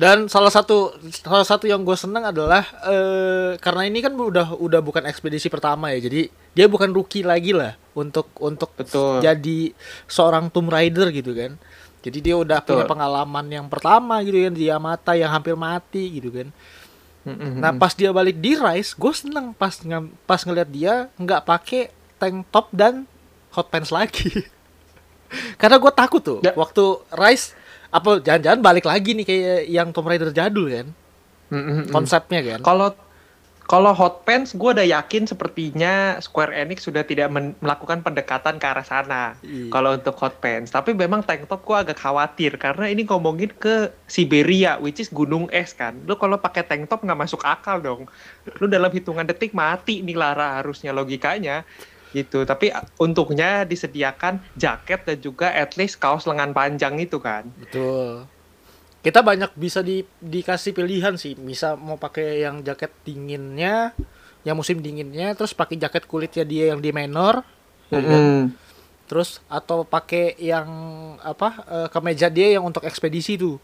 [0.00, 4.80] Dan salah satu salah satu yang gue seneng adalah eh, karena ini kan udah udah
[4.80, 6.00] bukan ekspedisi pertama ya.
[6.00, 9.20] Jadi dia bukan rookie lagi lah untuk untuk Betul.
[9.20, 9.76] jadi
[10.08, 11.60] seorang Tomb Raider gitu kan.
[12.00, 12.80] Jadi dia udah Betul.
[12.80, 16.48] punya pengalaman yang pertama gitu kan di Yamata yang hampir mati gitu kan.
[17.22, 21.82] Nah pas dia balik di Rise, gue seneng pas nge- pas ngeliat dia nggak pakai
[22.16, 23.04] tank top dan
[23.50, 24.30] hot pants lagi.
[25.60, 26.52] Karena gue takut tuh Ya.
[26.52, 26.80] waktu
[27.10, 27.54] Rise
[27.88, 30.86] apa jangan-jangan balik lagi nih kayak yang Tomb Raider jadul kan
[31.50, 31.86] Mm-mm.
[31.88, 32.60] konsepnya kan.
[32.60, 32.94] Kalau
[33.70, 37.30] kalau hot pants gue udah yakin sepertinya Square Enix sudah tidak
[37.62, 39.38] melakukan pendekatan ke arah sana.
[39.46, 39.70] Iya.
[39.70, 43.94] Kalau untuk hot pants, tapi memang tank top gue agak khawatir karena ini ngomongin ke
[44.10, 45.94] Siberia, which is gunung es kan.
[46.02, 48.10] Lu kalau pakai tank top nggak masuk akal dong.
[48.58, 51.62] Lu dalam hitungan detik mati nih Lara harusnya logikanya
[52.10, 52.42] gitu.
[52.42, 57.46] Tapi untungnya disediakan jaket dan juga at least kaos lengan panjang itu kan.
[57.54, 58.26] Betul.
[59.00, 61.32] Kita banyak bisa di, dikasih pilihan sih.
[61.32, 63.96] Bisa mau pakai yang jaket dinginnya,
[64.44, 67.40] yang musim dinginnya, terus pakai jaket kulitnya dia yang di menor,
[67.88, 68.22] ya kan?
[68.24, 68.42] Mm-mm.
[69.10, 70.70] terus atau pakai yang
[71.18, 73.58] apa eh, kemeja dia yang untuk ekspedisi tuh.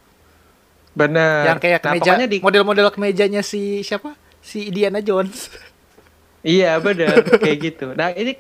[0.96, 1.46] Bener.
[1.46, 4.16] yang kayak Nah, kemeja pokoknya di model-model kemejanya si siapa?
[4.40, 5.46] Si Indiana Jones.
[6.46, 7.90] Iya benar kayak gitu.
[7.98, 8.38] Nah ini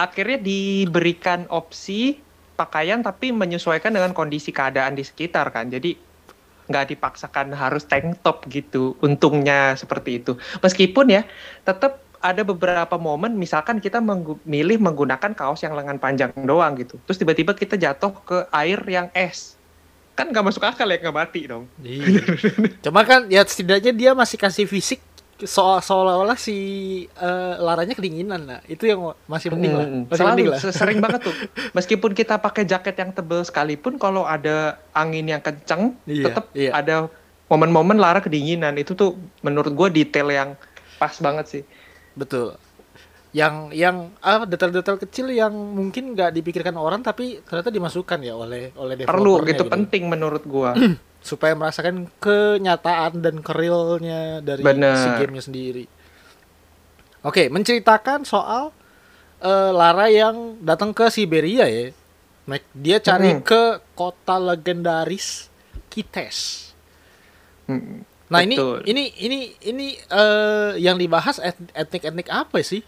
[0.00, 2.16] akhirnya diberikan opsi
[2.56, 5.68] pakaian tapi menyesuaikan dengan kondisi keadaan di sekitar kan.
[5.68, 5.92] Jadi
[6.68, 8.96] nggak dipaksakan harus tank top gitu.
[9.04, 10.36] Untungnya seperti itu.
[10.64, 11.22] Meskipun ya
[11.62, 16.96] tetap ada beberapa momen misalkan kita menggu- milih menggunakan kaos yang lengan panjang doang gitu.
[17.04, 19.60] Terus tiba-tiba kita jatuh ke air yang es.
[20.16, 21.68] Kan nggak masuk akal ya nggak mati dong.
[21.84, 22.24] Iya.
[22.80, 25.04] Cuma kan ya setidaknya dia masih kasih fisik
[25.42, 26.56] so seolah-olah si
[27.10, 28.60] eh, laranya kedinginan lah.
[28.64, 29.86] Itu yang masih penting lah.
[29.86, 30.58] Masih Selalu penting lah.
[30.60, 31.34] se- sering banget tuh.
[31.76, 36.70] Meskipun kita pakai jaket yang tebel sekalipun kalau ada angin yang kenceng, Iya, tetap iya.
[36.70, 37.10] ada
[37.46, 38.78] momen-momen Lara kedinginan.
[38.78, 40.48] Itu tuh menurut gue detail yang
[40.96, 41.62] pas banget sih.
[42.14, 42.54] Betul.
[43.34, 48.70] Yang yang ah detail-detail kecil yang mungkin nggak dipikirkan orang tapi ternyata dimasukkan ya oleh
[48.78, 50.70] oleh Perlu developernya gitu, penting menurut gue.
[51.24, 54.92] supaya merasakan kenyataan dan kerealnya dari Bener.
[54.94, 55.84] si gamenya sendiri.
[57.22, 58.68] Oke, menceritakan soal
[59.40, 61.88] eh, Lara yang datang ke Siberia ya.
[62.70, 63.40] Dia cari Mm.
[63.40, 63.62] ke
[63.94, 65.48] kota legendaris
[65.88, 66.70] Kites.
[67.64, 68.78] Mm, Nah ini Betul.
[68.84, 72.80] ini ini ini eh, yang dibahas et- etnik-etnik apa sih?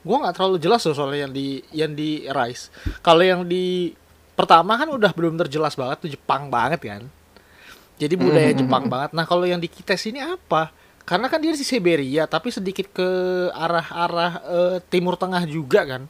[0.00, 2.68] Gua nggak terlalu jelas loh soalnya yang di yang di Rise.
[3.00, 3.92] Kalau yang di
[4.32, 7.02] pertama kan udah belum terjelas banget tuh Jepang banget kan.
[7.96, 8.60] Jadi budaya Mhm.
[8.60, 9.10] Jepang banget.
[9.12, 10.68] Nah kalau yang di Kites ini apa?
[11.06, 13.08] Karena kan dia di Siberia tapi sedikit ke
[13.52, 16.02] arah-arah eh, Timur Tengah juga kan.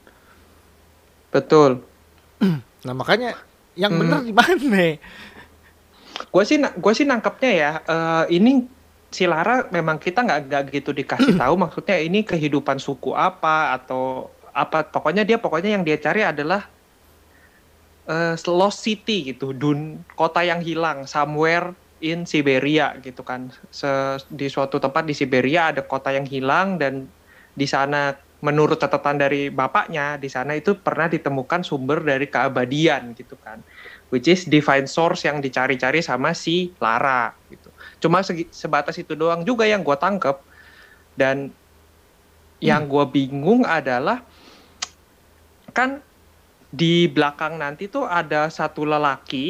[1.30, 1.82] Betul.
[2.86, 3.34] Nah makanya
[3.74, 4.00] yang Hmm.
[4.02, 4.54] bener di mana?
[6.30, 8.62] Gue sih gue sih nangkepnya ya eh, ini
[9.06, 14.30] si Lara memang kita nggak nggak gitu dikasih tahu maksudnya ini kehidupan suku apa atau
[14.50, 16.64] apa pokoknya dia pokoknya yang dia cari adalah
[18.10, 23.50] eh, lost city gitu dun kota yang hilang somewhere in Siberia gitu kan.
[23.72, 27.08] Se- di suatu tempat di Siberia ada kota yang hilang dan
[27.56, 28.12] di sana
[28.44, 33.64] menurut catatan dari bapaknya di sana itu pernah ditemukan sumber dari keabadian gitu kan.
[34.12, 37.72] Which is divine source yang dicari-cari sama si Lara gitu.
[37.98, 40.36] Cuma segi- sebatas itu doang juga yang gue tangkep.
[41.16, 41.56] Dan
[42.60, 44.28] yang gue bingung adalah
[45.74, 46.05] kan
[46.80, 49.46] di belakang nanti tuh ada satu lelaki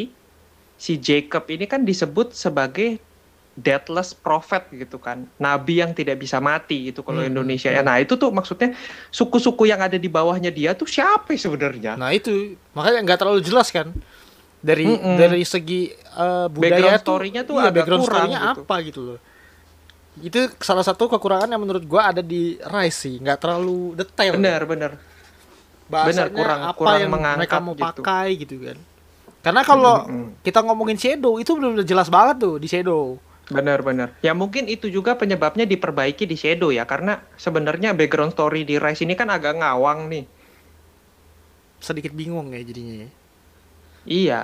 [0.84, 2.88] si Jacob ini kan disebut sebagai
[3.56, 7.32] deathless prophet gitu kan nabi yang tidak bisa mati itu kalau Hmm.
[7.32, 8.76] Indonesia ya nah itu tuh maksudnya
[9.08, 12.30] suku-suku yang ada di bawahnya dia tuh siapa sebenarnya Nah itu
[12.76, 13.88] makanya nggak terlalu jelas kan
[14.60, 15.16] dari Mm-mm.
[15.16, 15.92] dari segi
[16.56, 18.62] Background budaya tuh, story-nya tuh iya, agak background kurang gitu.
[18.64, 19.18] apa gitu loh.
[20.16, 24.32] Itu salah satu kekurangan yang menurut gua ada di Rise sih, nggak terlalu detail.
[24.36, 24.90] bener bener
[25.86, 27.84] Bahasanya bener, kurang- apa kurang yang mengangkat mereka mau gitu.
[27.86, 28.78] pakai gitu kan.
[29.42, 30.26] Karena kalau Mm-mm.
[30.42, 33.14] kita ngomongin Shadow itu benar-benar jelas banget tuh di Shadow.
[33.46, 34.18] Benar-benar.
[34.18, 39.06] Ya mungkin itu juga penyebabnya diperbaiki di Shadow ya, karena sebenarnya background story di Rise
[39.06, 40.26] ini kan agak ngawang nih.
[41.78, 43.06] Sedikit bingung ya jadinya.
[43.06, 43.10] ya.
[44.02, 44.42] Iya.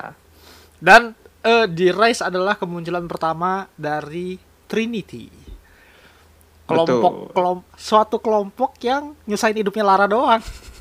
[0.79, 4.39] Dan eh, di Rise adalah kemunculan pertama dari
[4.71, 5.27] Trinity.
[6.63, 10.39] Kelompok kelom, suatu kelompok yang nyusahin hidupnya Lara doang.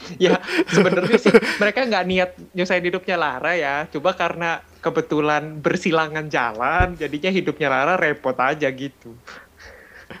[0.24, 3.74] ya sebenarnya sih mereka nggak niat nyusahin hidupnya Lara ya.
[3.92, 9.12] Coba karena kebetulan bersilangan jalan, jadinya hidupnya Lara repot aja gitu.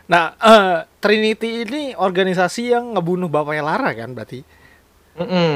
[0.06, 4.40] Nah, uh, Trinity ini organisasi yang ngebunuh bapaknya Lara kan berarti?
[5.18, 5.54] Mm -mm.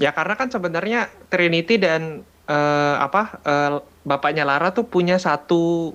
[0.00, 3.70] Ya karena kan sebenarnya Trinity dan uh, apa uh,
[4.04, 5.92] bapaknya Lara tuh punya satu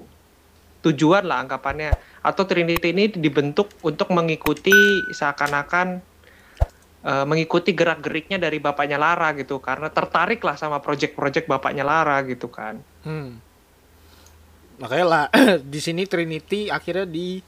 [0.85, 4.73] tujuan lah anggapannya atau Trinity ini dibentuk untuk mengikuti
[5.13, 6.01] seakan-akan
[7.05, 12.49] uh, mengikuti gerak-geriknya dari bapaknya Lara gitu karena tertarik lah sama project-project bapaknya Lara gitu
[12.49, 12.81] kan.
[13.05, 13.37] Hmm.
[14.81, 15.25] Makanya lah
[15.73, 17.39] di sini Trinity akhirnya di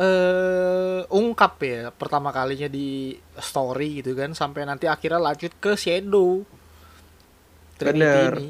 [0.00, 6.42] uh, ungkap ya pertama kalinya di story gitu kan sampai nanti akhirnya lanjut ke Shadow
[7.78, 8.32] Trinity Bener.
[8.40, 8.48] ini.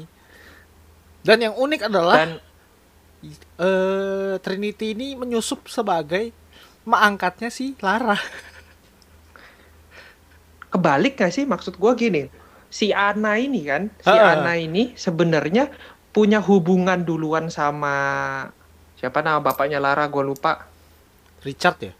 [1.19, 2.31] Dan yang unik adalah Dan,
[3.59, 6.31] uh, Trinity ini menyusup sebagai
[6.87, 8.17] mak angkatnya si Lara.
[10.69, 12.23] Kebalik gak sih maksud gue gini?
[12.69, 14.37] Si Ana ini kan, si uh.
[14.37, 15.73] Ana ini sebenarnya
[16.13, 17.95] punya hubungan duluan sama
[18.97, 20.69] siapa nama bapaknya Lara gue lupa.
[21.41, 21.93] Richard ya?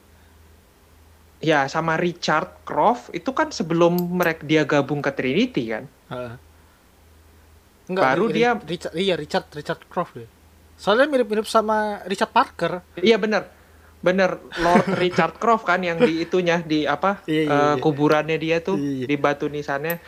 [1.40, 5.86] Ya sama Richard Croft itu kan sebelum mereka dia gabung ke Trinity kan.
[6.12, 6.50] Uh
[7.90, 10.30] Enggak, baru dia Richard iya Richard Richard Croft deh.
[10.78, 12.86] Soalnya mirip-mirip sama Richard Parker.
[13.02, 13.50] Iya benar.
[14.00, 18.64] Bener Lord Richard Croft kan yang di itunya di apa iya, iya, uh, kuburannya dia
[18.64, 19.06] tuh iya, iya.
[19.08, 20.00] di batu nisannya.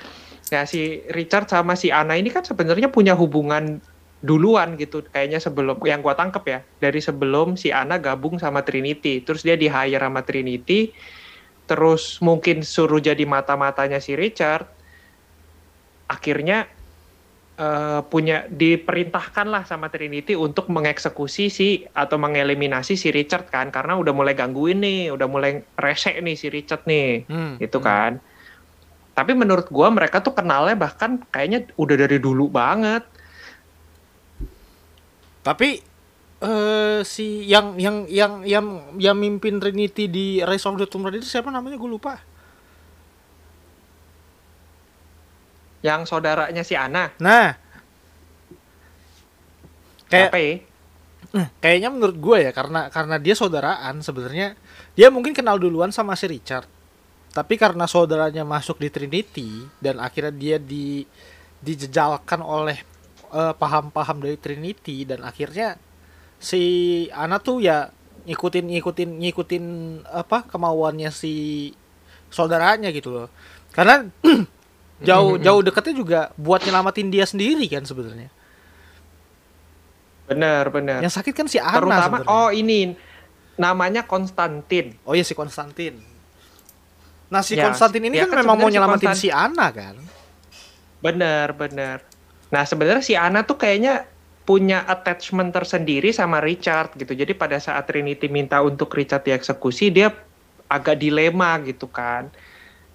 [0.51, 3.83] Nah si Richard sama si Anna ini kan sebenarnya punya hubungan
[4.21, 9.25] duluan gitu kayaknya sebelum yang gua tangkep ya dari sebelum si Anna gabung sama Trinity
[9.25, 10.93] terus dia di hire sama Trinity
[11.65, 14.69] terus mungkin suruh jadi mata-matanya si Richard
[16.05, 16.69] akhirnya
[17.57, 23.97] uh, punya diperintahkan lah sama Trinity untuk mengeksekusi si atau mengeliminasi si Richard kan karena
[23.97, 27.53] udah mulai gangguin nih, udah mulai resek nih si Richard nih, hmm.
[27.59, 27.85] itu hmm.
[27.85, 28.11] kan.
[29.11, 33.03] Tapi menurut gua mereka tuh kenalnya bahkan kayaknya udah dari dulu banget.
[35.41, 35.81] Tapi
[36.45, 38.65] uh, si yang yang yang yang
[38.97, 42.21] yang mimpin Trinity di Rise of the Tomb Raider siapa namanya gue lupa.
[45.81, 47.13] Yang saudaranya si Ana.
[47.17, 47.57] Nah,
[50.09, 50.53] kayak Apa ya?
[51.31, 54.57] Eh, kayaknya menurut gue ya karena karena dia saudaraan sebenarnya
[54.99, 56.67] dia mungkin kenal duluan sama si Richard.
[57.31, 61.07] Tapi karena saudaranya masuk di Trinity dan akhirnya dia di
[61.63, 62.83] dijejalkan oleh
[63.31, 65.79] eh, paham-paham dari Trinity dan akhirnya
[66.35, 67.87] si Ana tuh ya
[68.27, 69.65] ngikutin ngikutin ngikutin
[70.11, 71.71] apa kemauannya si
[72.27, 73.27] saudaranya gitu loh.
[73.71, 74.03] Karena
[75.01, 75.45] jauh mm-hmm.
[75.45, 78.29] jauh deketnya juga buat nyelamatin dia sendiri kan sebenarnya.
[80.29, 80.99] Benar benar.
[81.03, 82.29] Yang sakit kan si Ana terutama sebenernya.
[82.31, 82.79] oh ini
[83.59, 84.95] namanya Konstantin.
[85.03, 85.99] Oh iya si Konstantin.
[87.31, 89.99] Nah si ya, Konstantin ini ya kan, kan memang mau nyelamatin si, si Ana kan?
[91.03, 92.05] Benar benar.
[92.53, 94.07] Nah sebenarnya si Ana tuh kayaknya
[94.41, 97.13] punya attachment tersendiri sama Richard gitu.
[97.13, 100.11] Jadi pada saat Trinity minta untuk Richard dieksekusi dia
[100.71, 102.31] agak dilema gitu kan.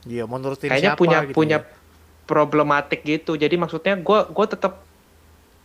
[0.06, 1.75] Iya, menurut kayaknya siapa, punya gitu punya ya?
[2.26, 3.38] Problematik gitu.
[3.38, 4.82] Jadi maksudnya gue gue tetap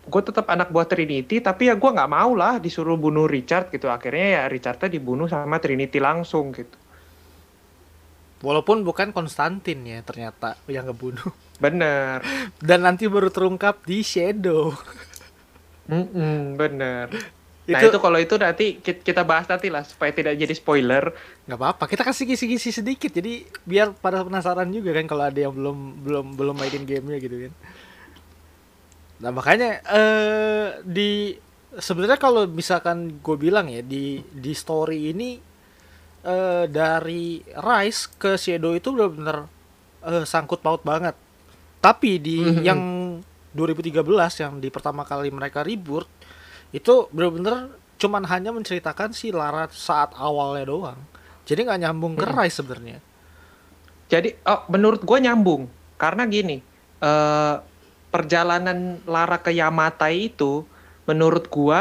[0.02, 3.89] gue tetap anak buah Trinity tapi ya gue nggak mau lah disuruh bunuh Richard gitu.
[3.89, 6.78] Akhirnya ya Richardnya dibunuh sama Trinity langsung gitu.
[8.41, 11.30] Walaupun bukan Konstantin ya ternyata yang ngebunuh.
[11.62, 12.26] Bener.
[12.58, 14.74] Dan nanti baru terungkap di Shadow.
[15.86, 17.40] Mm -mm, bener
[17.71, 21.15] Nah itu, kalau itu nanti kita bahas nanti lah supaya tidak jadi spoiler.
[21.47, 25.55] Nggak apa-apa, kita kasih kisi-kisi sedikit jadi biar pada penasaran juga kan kalau ada yang
[25.55, 27.53] belum belum belum mainin gamenya gitu kan.
[29.21, 31.38] Nah makanya eh di
[31.77, 35.39] sebenarnya kalau misalkan gue bilang ya di di story ini
[36.27, 39.47] eh dari Rise ke Shadow itu benar-benar
[40.05, 41.13] eh, sangkut paut banget.
[41.81, 42.63] Tapi di mm -hmm.
[42.65, 42.81] yang
[43.51, 43.99] 2013
[44.43, 46.07] yang di pertama kali mereka reboot
[46.71, 50.99] itu bener-bener cuman hanya menceritakan si Lara saat awalnya doang.
[51.45, 52.97] Jadi nggak nyambung ke Rai sebenarnya.
[54.10, 55.69] Jadi oh, menurut gue nyambung.
[56.01, 56.57] Karena gini
[57.03, 57.62] uh,
[58.10, 60.65] perjalanan Lara ke Yamatai itu
[61.05, 61.79] menurut gue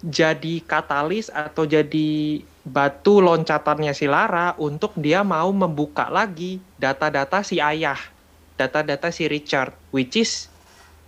[0.00, 7.60] jadi katalis atau jadi batu loncatannya si Lara untuk dia mau membuka lagi data-data si
[7.60, 7.98] ayah,
[8.56, 10.48] data-data si Richard, which is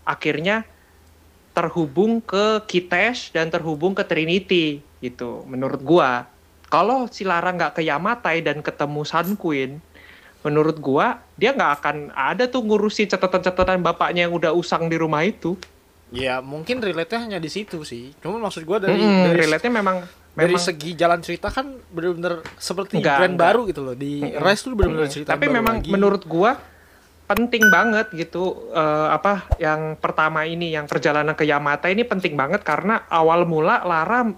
[0.04, 0.68] akhirnya
[1.52, 6.24] terhubung ke Kitesh dan terhubung ke Trinity gitu menurut gua
[6.66, 9.78] kalau si Lara nggak ke Yamatai dan ketemu Sun Queen
[10.42, 15.22] menurut gua dia nggak akan ada tuh ngurusi catatan-catatan bapaknya yang udah usang di rumah
[15.22, 15.54] itu
[16.12, 18.12] Ya mungkin relate-nya hanya di situ sih.
[18.20, 20.04] Cuman maksud gua dari Mm-mm, dari, relate-nya memang
[20.36, 23.48] dari memang segi jalan cerita kan bener-bener seperti Enggak, brand enggak.
[23.48, 23.96] baru gitu loh.
[23.96, 24.36] Di Mm-mm.
[24.36, 25.08] Rise tuh bener-bener Mm-mm.
[25.08, 25.88] cerita Tapi baru memang lagi.
[25.88, 26.60] menurut gua
[27.32, 32.60] penting banget gitu eh, apa yang pertama ini yang perjalanan ke Yamata ini penting banget
[32.60, 34.28] karena awal mula Lara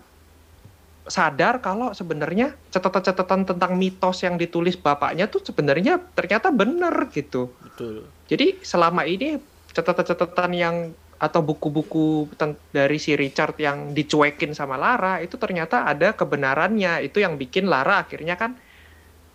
[1.04, 7.52] sadar kalau sebenarnya catatan-catatan tentang mitos yang ditulis bapaknya tuh sebenarnya ternyata benar gitu.
[7.60, 8.08] betul.
[8.24, 9.36] Jadi selama ini
[9.76, 10.76] catatan-catatan yang
[11.20, 12.28] atau buku-buku
[12.72, 17.04] dari si Richard yang dicuekin sama Lara itu ternyata ada kebenarannya.
[17.04, 18.56] Itu yang bikin Lara akhirnya kan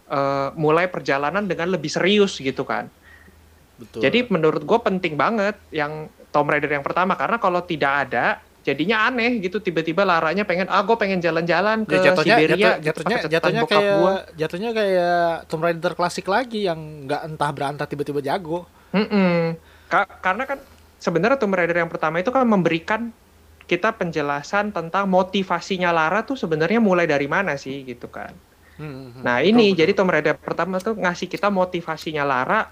[0.09, 2.89] eh, mulai perjalanan dengan lebih serius gitu kan.
[3.79, 4.01] Betul.
[4.03, 9.07] Jadi menurut gue penting banget yang Tomb Raider yang pertama karena kalau tidak ada jadinya
[9.07, 12.85] aneh gitu tiba-tiba Laranya pengen ah gue pengen jalan-jalan ke ya, jatuhnya Siberia jatuh- gitu,
[12.85, 14.13] jatuhnya catatan jatuhnya kayak gua.
[14.35, 18.67] jatuhnya kayak Tomb Raider klasik lagi yang nggak entah berantah tiba-tiba jago.
[18.91, 19.55] Mm-mm.
[19.87, 20.59] Ka- karena kan
[20.99, 23.01] sebenarnya Tomb Raider yang pertama itu kan memberikan
[23.65, 28.35] kita penjelasan tentang motivasinya Lara tuh sebenarnya mulai dari mana sih gitu kan.
[28.75, 29.79] Hmm, Nah betul, ini betul.
[29.81, 32.69] jadi Tomb Raider pertama tuh ngasih kita motivasinya Lara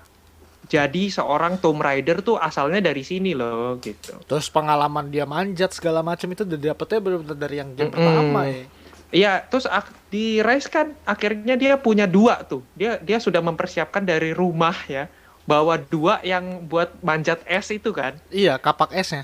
[0.67, 4.19] jadi seorang Tomb Raider tuh asalnya dari sini loh gitu.
[4.27, 8.03] terus pengalaman dia manjat segala macam itu udah dapetnya bener-bener dari yang game Mm-mm.
[8.03, 8.65] pertama ya.
[9.07, 9.63] Iya, terus
[10.11, 12.59] di Rise kan akhirnya dia punya dua tuh.
[12.75, 15.07] Dia dia sudah mempersiapkan dari rumah ya,
[15.47, 18.19] bawa dua yang buat manjat es itu kan.
[18.27, 19.23] Iya, kapak esnya.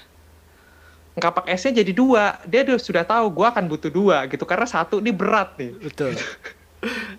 [1.20, 2.40] Kapak esnya jadi dua.
[2.48, 5.76] Dia udah sudah tahu gua akan butuh dua gitu karena satu ini berat nih.
[5.76, 6.16] Betul.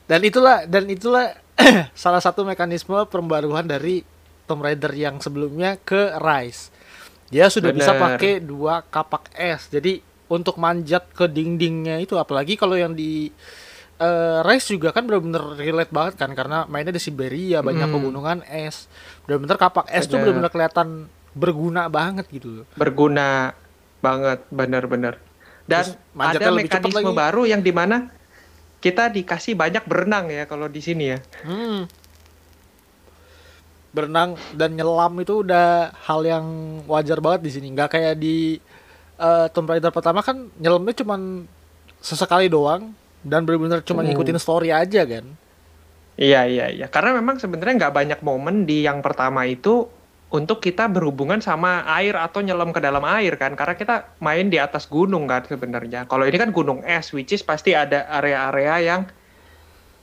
[0.09, 1.37] dan itulah dan itulah
[1.93, 4.09] salah satu mekanisme pembaruan dari
[4.45, 6.69] Tomb Raider yang sebelumnya ke Rise.
[7.29, 8.03] Dia sudah bisa Bener.
[8.17, 9.67] pakai dua kapak es.
[9.69, 13.29] Jadi untuk manjat ke dindingnya itu apalagi kalau yang di
[13.95, 17.95] eh, Rise juga kan benar-benar relate banget kan karena mainnya di Siberia banyak Hmm.
[17.95, 18.91] pegunungan es.
[19.25, 20.89] Benar-benar kapak es tuh benar-benar kelihatan
[21.31, 22.67] berguna banget gitu.
[22.75, 23.55] Berguna
[23.99, 25.17] banget, benar-benar.
[25.65, 28.13] Dan Terus manjatnya ada mekanisme baru yang di mana
[28.79, 31.19] kita dikasih banyak berenang ya kalau di sini ya.
[31.41, 31.89] Hmm.
[33.95, 36.45] Berenang dan nyelam itu udah hal yang
[36.91, 37.71] wajar banget di sini.
[37.71, 38.59] Nggak kayak di
[39.15, 41.47] eh, Tomb Raider pertama kan nyelamnya cuman
[42.03, 42.91] sesekali doang
[43.23, 44.11] dan benar-benar cuma Hmm.
[44.11, 45.25] ngikutin story aja kan.
[46.15, 46.87] Iya iya iya.
[46.91, 49.87] Karena memang sebenarnya nggak banyak momen di yang pertama itu
[50.31, 53.55] untuk kita berhubungan sama air atau nyelam ke dalam air kan.
[53.55, 56.11] Karena kita main di atas gunung kan sebenarnya.
[56.11, 59.01] Kalau ini kan gunung es, which is pasti ada area-area yang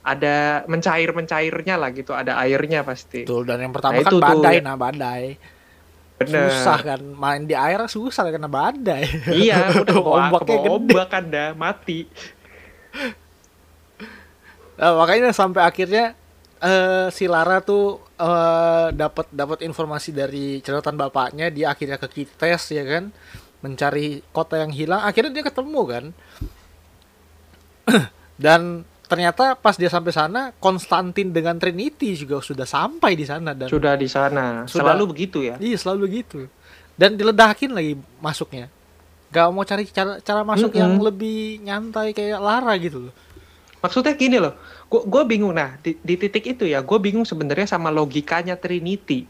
[0.02, 2.10] ada mencair-mencairnya lah gitu.
[2.10, 3.22] Ada airnya pasti.
[3.22, 4.62] Betul dan yang pertama Nah, kan itu tuh, badai ya.
[4.62, 5.24] nah badai.
[6.18, 6.46] Bener.
[6.50, 9.02] Susah kan main di air susah karena badai.
[9.26, 10.70] Iya, udah Ombaknya gede.
[10.70, 12.06] ombak kan dah, mati.
[14.72, 16.14] Nah, makanya sampai akhirnya
[16.58, 22.70] eh si Lara tuh eh dapat dapat informasi dari catatan bapaknya dia akhirnya ke Kites
[22.70, 23.10] ya kan
[23.62, 26.04] mencari kota yang hilang akhirnya dia ketemu kan
[28.44, 33.68] dan ternyata pas dia sampai sana Konstantin dengan Trinity juga sudah sampai di sana dan
[33.68, 34.64] Sudah di sana.
[34.64, 34.88] Sudah.
[34.88, 35.60] Selalu begitu ya.
[35.60, 36.48] iya selalu begitu
[36.96, 38.72] dan diledakin lagi masuknya
[39.32, 41.08] gak mau cari cara cara masuk yang Mm-mm.
[41.08, 43.14] lebih nyantai kayak Lara gitu loh
[43.82, 44.54] Maksudnya gini loh,
[44.86, 49.26] gue bingung nah di, di titik itu ya, gue bingung sebenarnya sama logikanya Trinity,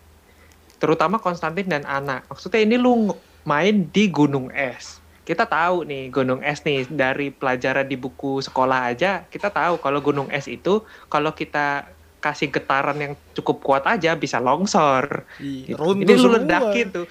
[0.77, 2.21] terutama Konstantin dan Ana.
[2.29, 3.17] Maksudnya ini lu
[3.49, 8.91] main di gunung es, kita tahu nih gunung es nih dari pelajaran di buku sekolah
[8.91, 11.87] aja, kita tahu kalau gunung es itu kalau kita
[12.23, 15.27] kasih getaran yang cukup kuat aja bisa longsor.
[15.43, 15.79] Iya, Gitu.
[15.79, 17.07] runtuh Ini lu ledakin tuh.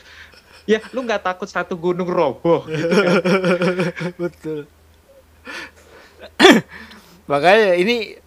[0.63, 3.17] Ya, lu nggak takut satu gunung roboh gitu kan?
[4.15, 4.59] betul
[7.31, 8.20] makanya ini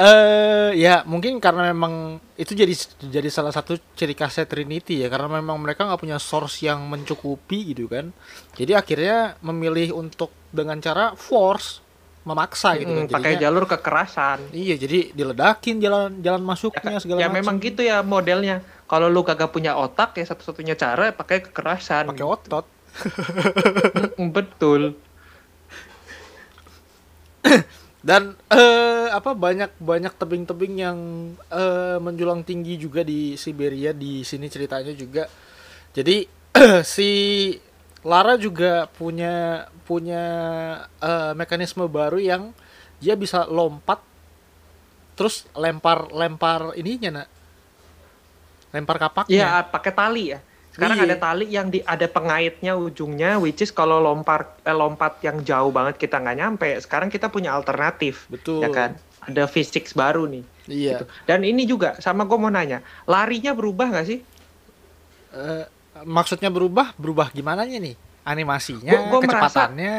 [0.00, 1.92] eh ya mungkin karena memang
[2.34, 6.62] itu jadi jadi salah satu ciri khasnya Trinity ya karena memang mereka nggak punya source
[6.62, 8.08] yang mencukupi gitu kan
[8.54, 11.84] jadi akhirnya memilih untuk dengan cara force
[12.20, 14.38] memaksa gitu kan Mm, pakai Jadinya- jalur kekerasan.
[14.52, 18.60] iya jadi diledakin jalan jalan masuknya segala ya macam memang gitu ya modelnya.
[18.84, 22.08] Kalau lu kagak punya otak ya satu-satunya cara pakai kekerasan.
[22.08, 22.64] pakai otot
[24.18, 24.96] Betul.
[28.00, 30.98] dan eh apa banyak banyak tebing-tebing yang
[31.52, 35.28] eh, menjulang tinggi juga di Siberia di sini ceritanya juga.
[35.92, 36.24] Jadi
[36.96, 37.10] si
[38.00, 40.24] Lara juga punya punya
[40.96, 42.56] eh, mekanisme baru yang
[43.00, 44.00] dia bisa lompat
[45.12, 47.28] terus lempar lempar ininya nak.
[48.72, 49.34] Lempar kapaknya.
[49.36, 50.40] Iya, pakai tali ya.
[50.70, 51.04] Sekarang Iya.
[51.04, 55.68] ada tali yang di ada pengaitnya ujungnya which is kalau lompat eh, lompat yang jauh
[55.68, 56.68] banget kita nggak nyampe.
[56.78, 58.26] Sekarang kita punya alternatif.
[58.26, 58.94] betul Ya kan?
[59.20, 60.44] Ada physics baru nih.
[60.66, 61.04] iya Gitu.
[61.24, 64.22] Dan ini juga sama gue mau nanya, larinya berubah nggak sih?
[65.30, 65.64] Eh,
[66.02, 69.94] maksudnya berubah berubah gimana nih animasinya Gua- gua merasa- kecepatannya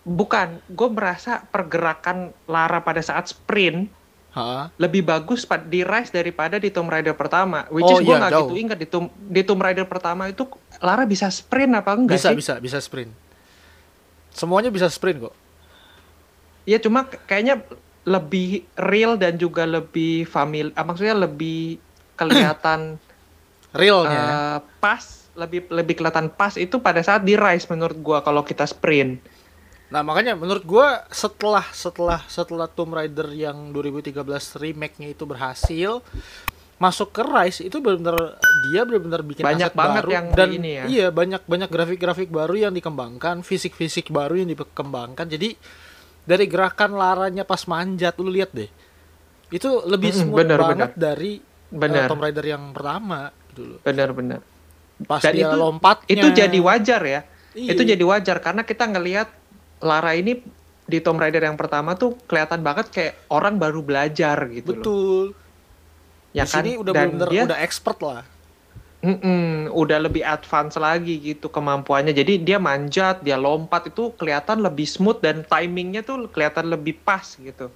[0.00, 3.92] Bukan, gue merasa pergerakan Lara pada saat sprint
[4.30, 4.70] Hah?
[4.78, 7.66] lebih bagus di Rise daripada di Tomb Raider pertama.
[7.66, 8.46] Which Oh, is gue iya, nggak jauh.
[8.46, 10.46] gitu ingat di Tomb, di Tomb Raider pertama itu
[10.78, 12.38] Lara bisa sprint apa enggak bisa sih?
[12.38, 13.10] bisa bisa sprint
[14.30, 15.34] semuanya bisa sprint kok
[16.62, 17.58] Iya cuma kayaknya
[18.00, 21.82] lebih real dan juga lebih famil, ah, maksudnya lebih
[22.20, 23.00] kelihatan
[23.72, 25.02] realnya eh, pas,
[25.34, 29.18] lebih lebih kelihatan pas itu pada saat di Rise menurut gua kalau kita sprint.
[29.90, 34.14] Nah makanya menurut gua setelah setelah setelah Tomb Raider yang 2013
[34.56, 35.98] remake-nya itu berhasil
[36.78, 40.70] masuk ke Rise itu benar-benar dia benar-benar bikin Banyak aset banget baru yang dan ini
[40.72, 40.84] ya.
[40.88, 45.60] iya banyak banyak grafik-grafik baru yang dikembangkan fisik-fisik baru yang dikembangkan jadi
[46.24, 48.70] dari gerakan laranya pas manjat lu lihat deh
[49.52, 53.80] itu lebih Mm-mm, smooth bener, banget dari uh, Benar, Tomb Raider yang pertama gitu loh
[53.84, 54.40] benar, benar.
[55.04, 57.20] pas Dan dia itu- lompatnya Itu jadi wajar ya.
[57.50, 57.70] Iya.
[57.74, 59.28] Itu jadi wajar karena kita ngelihat
[59.88, 60.32] Lara ini
[60.90, 64.90] di Tomb Raider yang pertama tuh kelihatan banget kayak orang baru belajar gitu loh.
[64.90, 65.34] betul
[66.32, 66.64] Ya di kan?
[66.64, 68.22] sini udah Dan benar dia udah expert lah
[69.00, 72.12] Mm-mm, udah lebih advance lagi gitu kemampuannya.
[72.12, 77.24] Jadi dia manjat, dia lompat itu kelihatan lebih smooth dan timingnya tuh kelihatan lebih pas
[77.40, 77.72] gitu.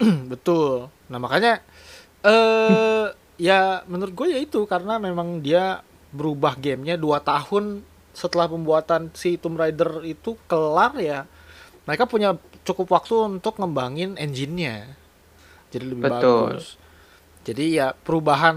[0.32, 0.92] Betul.
[1.10, 1.62] Nah makanya
[2.24, 3.06] eh
[3.48, 9.36] ya menurut gue ya itu karena memang dia berubah gamenya dua tahun setelah pembuatan si
[9.40, 11.24] Tomb Raider itu kelar ya.
[11.88, 14.94] Mereka punya cukup waktu untuk ngembangin engine-nya.
[15.72, 16.56] Jadi lebih Betul.
[16.56, 16.66] bagus.
[17.42, 18.54] Jadi ya perubahan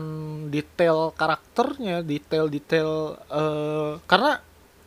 [0.54, 2.90] detail karakternya, detail-detail
[3.34, 4.38] eh karena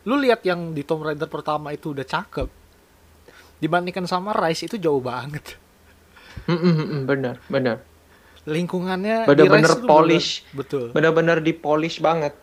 [0.07, 2.47] lu lihat yang di Tomb Raider pertama itu udah cakep.
[3.59, 5.59] Dibandingkan sama Rise itu jauh banget.
[6.47, 7.83] Mm-mm, mm-mm, bener, bener.
[8.47, 10.41] lingkungannya Bener-bener polish.
[10.41, 12.33] bener- betul Bener-bener di polish banget.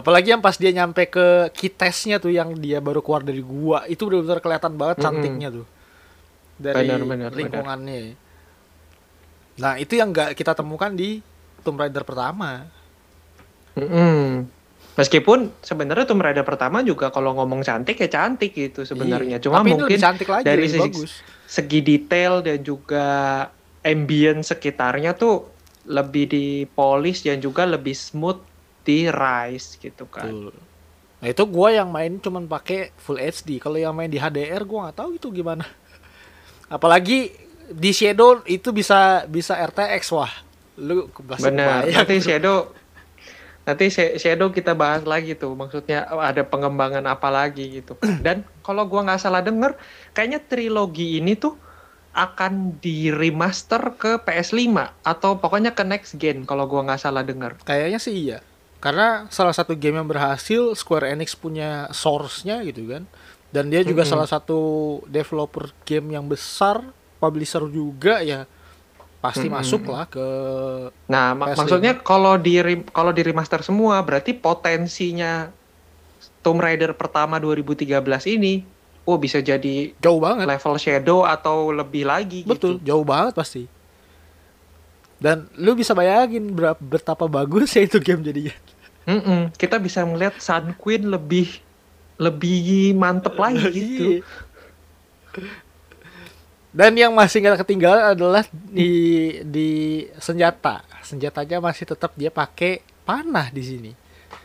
[0.00, 4.08] Apalagi yang pas dia nyampe ke kitesnya tuh yang dia baru keluar dari gua itu
[4.08, 5.66] benar-benar kelihatan banget cantiknya tuh
[6.56, 8.16] dari Bener, bener, lingkungannya
[9.60, 11.20] nah itu yang nggak kita temukan di
[11.60, 12.64] Tomb Raider pertama
[13.76, 14.48] Mm-mm.
[14.98, 19.38] Meskipun sebenarnya Tomb Raider pertama juga kalau ngomong cantik ya cantik gitu sebenarnya.
[19.38, 19.44] Iya.
[19.46, 21.12] Cuma mungkin lebih cantik lagi dari sisi- bagus
[21.50, 23.06] segi detail dan juga
[23.82, 25.50] ambience sekitarnya tuh
[25.90, 28.38] lebih di polish dan juga lebih smooth
[28.90, 30.26] di Rise gitu kan.
[30.26, 30.50] Betul.
[31.20, 34.90] nah itu gua yang main cuman pakai full HD kalau yang main di HDR gua
[34.90, 35.62] nggak tahu itu gimana
[36.76, 37.30] apalagi
[37.70, 40.32] di Shadow itu bisa bisa RTX wah
[40.74, 42.18] lu kebayang Nanti.
[42.26, 42.72] Shadow
[43.60, 45.52] nanti Sha- Shadow kita bahas lagi tuh.
[45.52, 47.94] Maksudnya oh, ada pengembangan apa lagi gitu.
[48.24, 49.76] Dan kalau gua nggak salah denger,
[50.10, 51.54] kayaknya trilogi ini tuh
[52.10, 54.74] akan di remaster ke PS5
[55.06, 57.60] atau pokoknya ke next gen kalau gua nggak salah denger.
[57.62, 58.38] Kayaknya sih iya.
[58.80, 63.04] Karena salah satu game yang berhasil Square Enix punya source-nya gitu kan.
[63.50, 64.12] Dan dia juga Mm-mm.
[64.16, 64.60] salah satu
[65.06, 66.80] developer game yang besar,
[67.16, 68.48] publisher juga ya
[69.20, 69.58] pasti Mm-mm.
[69.58, 70.26] masuk lah ke
[71.04, 71.58] Nah, mak- PS5.
[71.60, 72.56] maksudnya kalau di
[72.88, 75.52] kalau di remaster semua berarti potensinya
[76.40, 78.00] Tomb Raider pertama 2013
[78.30, 78.64] ini
[79.02, 80.48] oh bisa jadi jauh banget.
[80.48, 82.86] level Shadow atau lebih lagi Betul, gitu.
[82.86, 83.68] jauh banget pasti.
[85.20, 88.56] Dan lu bisa bayangin berapa betapa bagus ya itu game jadinya.
[89.04, 89.52] Mm-mm.
[89.52, 91.60] Kita bisa melihat Sun Queen lebih
[92.16, 94.08] lebih mantep lagi gitu.
[94.16, 94.24] Iya.
[96.70, 98.92] Dan yang masih nggak ketinggalan adalah di
[99.44, 99.70] di
[100.16, 100.80] senjata.
[101.04, 103.92] Senjatanya masih tetap dia pakai panah di sini.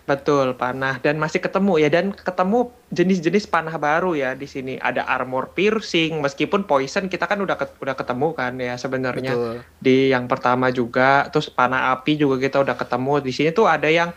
[0.06, 4.78] Betul, panah dan masih ketemu ya dan ketemu jenis-jenis panah baru ya di sini.
[4.78, 9.34] Ada armor piercing meskipun poison kita kan udah ket- udah ketemu kan ya sebenarnya.
[9.34, 9.56] Betul.
[9.82, 13.89] di yang pertama juga terus panah api juga kita udah ketemu di sini tuh ada
[13.89, 14.14] yang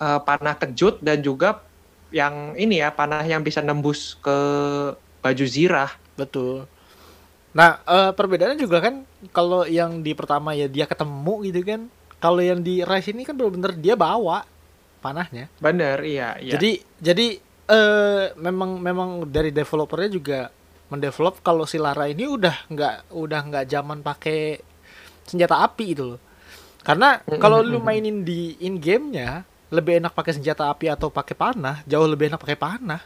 [0.00, 1.60] eh, panah kejut dan juga
[2.10, 4.38] yang ini ya panah yang bisa nembus ke
[5.20, 6.68] baju zirah Betul.
[7.56, 11.80] Nah, eh, perbedaannya juga kan kalau yang di pertama ya dia ketemu gitu kan.
[12.20, 14.44] Kalau yang di Rise ini kan benar-benar dia bawa
[15.00, 15.48] panahnya.
[15.58, 17.26] bener iya iya Jadi jadi
[17.70, 20.40] eh memang memang dari developernya juga
[20.90, 24.58] mendevelop kalau si Lara ini udah nggak udah nggak zaman pakai
[25.24, 26.20] senjata api itu loh.
[26.82, 31.86] Karena kalau lu mainin di in gamenya lebih enak pakai senjata api atau pakai panah,
[31.86, 33.02] jauh lebih enak pakai panah.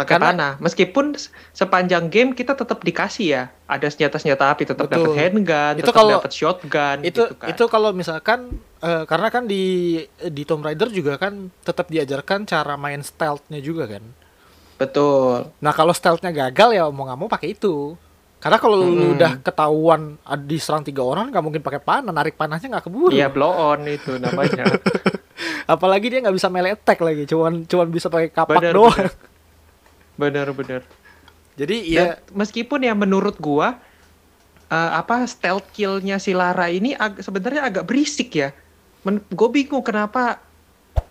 [0.00, 1.12] Pakai karena- panah meskipun
[1.50, 6.16] sepanjang game kita tetap dikasih ya ada senjata-senjata api tetap dapat handgun Itu tetap kalau-
[6.18, 8.38] dapat shotgun itu gitu kan itu kalau misalkan
[8.78, 9.62] eh, karena kan di
[10.22, 14.00] di Tomb Raider juga kan tetap diajarkan cara main stealth-nya juga kan.
[14.74, 17.92] betul Nah kalau stealth-nya gagal ya mau nggak mau pakai itu.
[18.36, 19.14] Karena kalau lu Mm-mm.
[19.14, 23.12] udah ketahuan diserang tiga orang nggak mungkin pakai panah, narik panahnya nggak keburu.
[23.12, 24.64] iya blow on itu namanya
[25.68, 29.12] apalagi dia nggak bisa melee attack lagi cuman cuman bisa pakai kapak Bener, doang bener.
[30.52, 30.82] bener
[31.58, 33.80] jadi Dan ya meskipun ya menurut gua
[34.70, 38.54] eh, apa stealth killnya si Lara ini ag- sebenarnya agak berisik ya.
[39.04, 40.40] Men gue bingung kenapa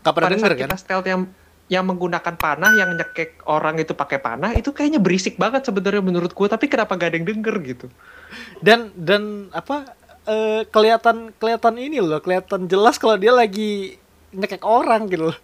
[0.05, 1.21] nggak pernah pada denger saat kan kita stealth yang
[1.69, 6.33] yang menggunakan panah yang nyekek orang itu pakai panah itu kayaknya berisik banget sebenarnya menurut
[6.33, 7.85] gua tapi kenapa gak ada yang denger gitu.
[8.61, 9.93] dan dan apa
[10.25, 14.01] eh, kelihatan kelihatan ini loh kelihatan jelas kalau dia lagi
[14.33, 15.37] nyekek orang gitu loh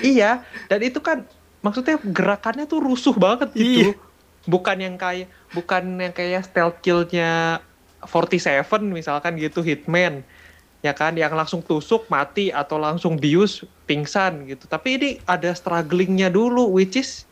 [0.00, 1.26] iya, dan itu kan
[1.66, 3.90] maksudnya gerakannya tuh rusuh banget gitu.
[3.90, 3.98] Iya.
[4.46, 7.58] Bukan yang kayak bukan yang kayak stealth killnya
[8.06, 10.22] 47 misalkan gitu Hitman.
[10.86, 14.70] Ya kan yang langsung tusuk mati atau langsung bius pingsan gitu.
[14.70, 17.26] Tapi ini ada strugglingnya dulu which is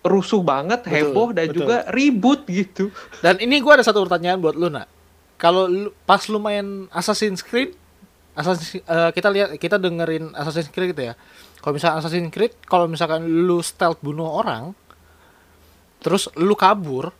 [0.00, 1.56] rusuh banget, Betul, heboh dan betul.
[1.60, 2.88] juga ribut gitu.
[3.20, 4.88] dan ini gua ada satu pertanyaan buat lu nak
[5.36, 7.72] kalau lu- pas lu main Assassin's Creed
[8.32, 11.14] Assassin's, eh, kita lihat kita dengerin Assassin's Creed gitu ya
[11.60, 14.72] kalau misalnya Assassin's Creed kalau misalkan lu stealth bunuh orang
[16.00, 17.12] terus lu kabur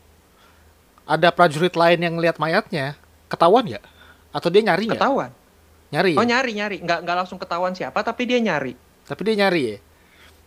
[1.04, 2.96] ada prajurit lain yang lihat mayatnya
[3.28, 3.80] ketahuan ya
[4.30, 5.30] atau dia nyari ya Ketahuan.
[5.90, 6.18] nyari ya?
[6.18, 8.74] Oh nyari nyari, nggak nggak langsung ketahuan siapa tapi dia nyari.
[9.04, 9.78] tapi dia nyari ya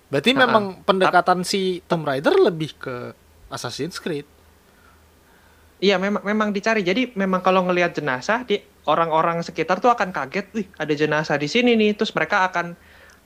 [0.08, 0.42] berarti Ha-ha.
[0.48, 2.96] memang pendekatan si Tomb Raider lebih ke
[3.50, 4.26] Assassin's Creed
[5.84, 6.80] Iya memang memang dicari.
[6.80, 8.56] Jadi memang kalau ngelihat jenazah di
[8.88, 12.00] orang-orang sekitar tuh akan kaget, wih ada jenazah di sini nih.
[12.00, 12.72] Terus mereka akan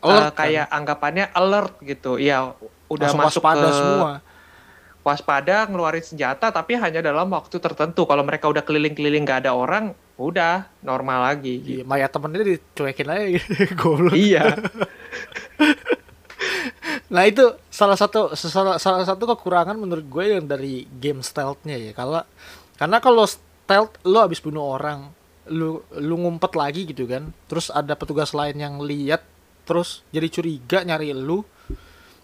[0.02, 0.40] Alert, kan?
[0.46, 2.22] kayak anggapannya alert gitu.
[2.22, 2.54] Iya
[2.88, 4.12] udah Langsung masuk waspada ke semua
[5.08, 8.04] waspada ngeluarin senjata tapi hanya dalam waktu tertentu.
[8.04, 11.64] Kalau mereka udah keliling-keliling nggak ada orang, udah normal lagi.
[11.64, 11.88] Iya, Gitu.
[11.88, 13.48] mayat temennya dicuekin aja gitu.
[13.80, 14.14] Goblok.
[14.14, 14.44] iya.
[17.08, 21.92] Nah itu salah satu salah, salah satu kekurangan menurut gue yang dari game stealth-nya ya.
[21.96, 22.20] Kalau
[22.76, 25.08] karena kalau stealth lu habis bunuh orang,
[25.48, 27.32] lu lu ngumpet lagi gitu kan.
[27.48, 29.24] Terus ada petugas lain yang lihat
[29.68, 31.44] terus jadi curiga nyari lu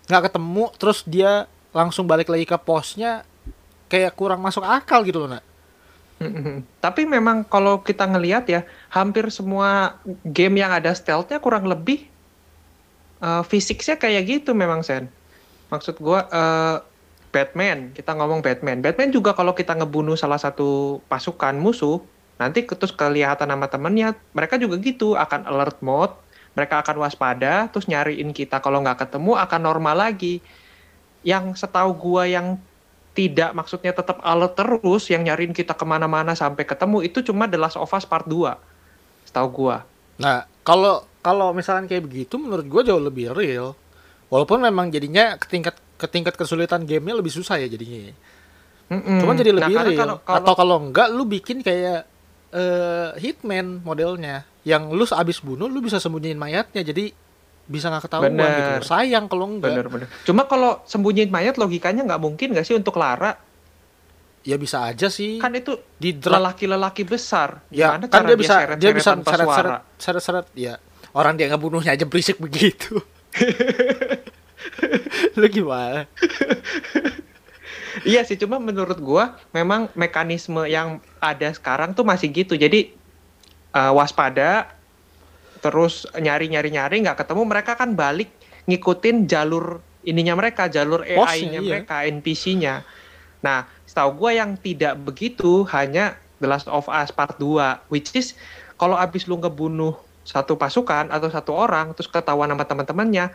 [0.08, 3.28] nggak ketemu terus dia langsung balik lagi ke posnya
[3.92, 5.44] kayak kurang masuk akal gitu loh nak.
[6.80, 12.08] Tapi memang kalau kita ngelihat ya, hampir semua game yang ada stealth-nya kurang lebih
[13.20, 15.12] eh, fisiknya kayak gitu memang Sen.
[15.68, 16.78] Maksud gua eh,
[17.34, 18.80] Batman, kita ngomong Batman.
[18.80, 21.98] Batman juga kalau kita ngebunuh salah satu pasukan musuh,
[22.38, 26.14] nanti terus kelihatan sama temennya, mereka juga gitu akan alert mode,
[26.54, 30.40] mereka akan waspada, terus nyariin kita kalau nggak ketemu akan normal lagi.
[31.26, 32.60] Yang setahu gua yang
[33.14, 37.62] tidak maksudnya tetap alert terus yang nyariin kita ke mana-mana sampai ketemu itu cuma The
[37.62, 38.58] Last of Us Part 2
[39.30, 39.86] setahu gua
[40.22, 43.74] Nah, kalau kalau misalkan kayak begitu menurut gue jauh lebih real.
[44.30, 48.12] Walaupun memang jadinya ke tingkat ke tingkat kesulitan gamenya lebih susah ya jadinya.
[48.92, 49.24] Mm-mm.
[49.24, 50.00] Cuman jadi Nah, lebih karena real.
[50.00, 52.06] kalau, kalau Atau kalau enggak lu bikin kayak
[52.54, 57.12] eh, Hitman modelnya yang lu abis bunuh lu bisa sembunyiin mayatnya jadi
[57.64, 58.80] bisa nggak ketahuan Bener.
[58.80, 58.92] gitu.
[58.92, 59.72] Sayang kalau enggak.
[59.72, 63.36] bener-bener cuma kalau sembunyiin mayat logikanya nggak mungkin nggak sih untuk Lara
[64.44, 65.40] Ya bisa aja sih.
[65.40, 70.48] kan itu di lelaki-lelaki besar ya Gimana kan dia bisa seret-seret dia bisa seret-seret seret-seret
[70.52, 70.76] ya.
[71.16, 72.98] Orang dia ngebunuhnya aja berisik begitu.
[75.40, 76.04] lu gimana?
[78.02, 82.58] Iya sih, cuma menurut gua memang mekanisme yang ada sekarang tuh masih gitu.
[82.58, 82.90] Jadi
[83.74, 84.74] eh, waspada,
[85.62, 88.34] terus nyari-nyari-nyari nggak ketemu, mereka kan balik
[88.66, 91.70] ngikutin jalur ininya mereka, jalur AI-nya iya.
[91.70, 92.84] mereka, NPC-nya.
[93.46, 98.36] Nah, setahu gua yang tidak begitu hanya The Last of Us Part 2, which is
[98.76, 103.32] kalau abis lu ngebunuh satu pasukan atau satu orang, terus ketahuan sama teman-temannya,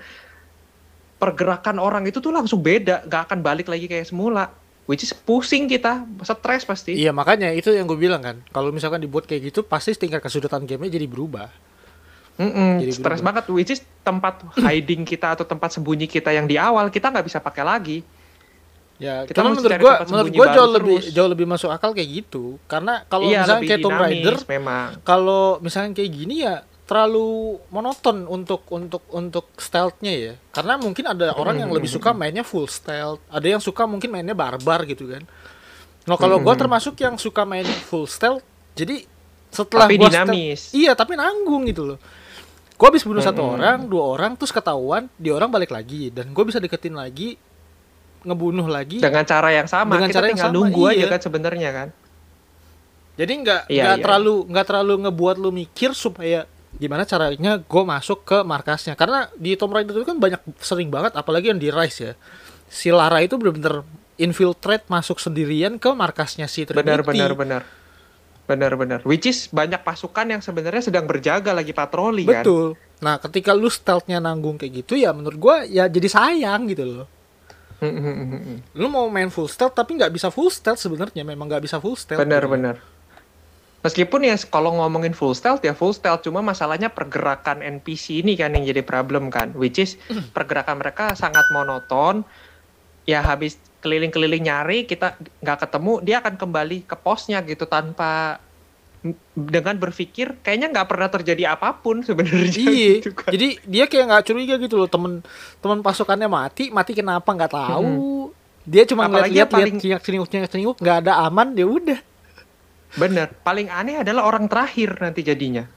[1.19, 4.55] pergerakan orang itu tuh langsung beda, nggak akan balik lagi kayak semula.
[4.89, 6.97] Which is pusing kita, stres pasti.
[6.97, 8.41] Iya makanya itu yang gue bilang kan.
[8.49, 11.53] Kalau misalkan dibuat kayak gitu pasti tingkat kesulitan gamenya jadi berubah.
[12.39, 13.45] Mm-mm, Jadi stres berubah.
[13.45, 13.45] banget.
[13.53, 17.37] Which is tempat hiding kita atau tempat sembunyi kita yang di awal kita nggak bisa
[17.37, 17.99] pakai lagi.
[18.99, 21.14] Ya, Kita mesti menurut gua menurut gua jauh lebih terus.
[21.14, 22.59] jauh lebih masuk akal kayak gitu.
[22.66, 24.87] Karena kalau iya, misalnya lebih kayak Tomb Raider, memang.
[25.07, 30.32] kalau misalnya kayak gini ya terlalu monoton untuk untuk untuk stealth-nya ya.
[30.51, 34.32] Karena mungkin ada orang yang lebih suka mainnya full stealth, ada yang suka mungkin mainnya
[34.32, 35.20] barbar gitu kan.
[36.09, 38.41] Nah, kalau gua termasuk yang suka main full stealth,
[38.72, 39.05] jadi
[39.53, 40.61] setelah Tapi gua stealth- dinamis.
[40.72, 41.99] iya, tapi nanggung gitu loh.
[42.74, 46.45] Gua habis bunuh satu orang, dua orang, terus ketahuan, di orang balik lagi dan gue
[46.47, 47.34] bisa deketin lagi,
[48.22, 49.03] ngebunuh lagi.
[49.03, 51.07] Dengan cara yang sama, Dengan kita cara yang sama, nunggu aja iya.
[51.11, 51.89] kan sebenarnya kan.
[53.18, 54.05] Jadi nggak Iya, nggak iya.
[54.07, 56.47] terlalu nggak terlalu ngebuat lu mikir supaya
[56.77, 58.93] gimana caranya gue masuk ke markasnya.
[58.93, 62.12] Karena di Tomb Raider itu kan banyak sering banget, apalagi yang di Rise ya.
[62.69, 63.87] Si Lara itu bener-bener
[64.21, 66.85] infiltrate masuk sendirian ke markasnya si Trinity.
[66.85, 67.62] Benar benar benar.
[68.49, 69.05] Benar-benar.
[69.05, 72.41] Which is banyak pasukan yang sebenarnya sedang berjaga lagi patroli kan.
[72.41, 72.81] Betul.
[73.05, 77.09] Nah, ketika lu stealth-nya nanggung kayak gitu ya menurut gua ya jadi sayang gitu loh.
[77.79, 78.57] Hmm, hmm, hmm.
[78.75, 81.95] Lu mau main full stealth tapi nggak bisa full stealth sebenarnya memang nggak bisa full
[81.95, 82.19] stealth.
[82.19, 82.27] gitu.
[82.27, 82.81] Benar-benar.
[83.79, 88.51] Meskipun ya kalau ngomongin full stealth ya full stealth cuma masalahnya pergerakan NPC ini kan
[88.51, 89.95] yang jadi problem kan which is
[90.33, 92.26] pergerakan mereka sangat monoton
[93.07, 98.43] ya habis keliling-keliling nyari kita nggak ketemu dia akan kembali ke posnya gitu tanpa
[99.33, 103.31] dengan berpikir kayaknya nggak pernah terjadi apa pun sebenarnya Iya, gitu kan.
[103.31, 105.22] jadi dia kayak nggak curiga gitu loh temen
[105.62, 108.35] temen pasukannya mati, mati kenapa nggak tahu.
[108.66, 110.03] Dia cuma ngeliat-liat paling- cinyak
[110.51, 111.99] celinguk nggak ada aman ya udah.
[112.95, 115.68] Bener paling aneh adalah orang terakhir nanti jadinya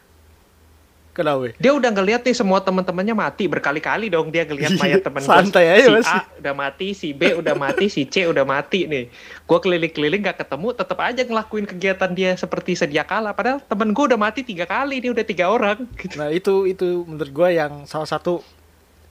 [1.11, 1.51] Kenapa?
[1.59, 5.43] dia udah ngeliat nih semua teman-temannya mati berkali-kali dong dia ngeliat Iya, mayat temen gua.
[5.43, 6.07] santai aja si masih.
[6.07, 9.11] A udah mati si B udah mati si C udah mati nih
[9.43, 14.03] gue keliling-keliling gak ketemu tetap aja ngelakuin kegiatan dia seperti sedia kala padahal temen gue
[14.07, 16.15] udah mati tiga kali ini udah tiga orang gitu.
[16.15, 18.39] Nah itu itu menurut gue yang salah satu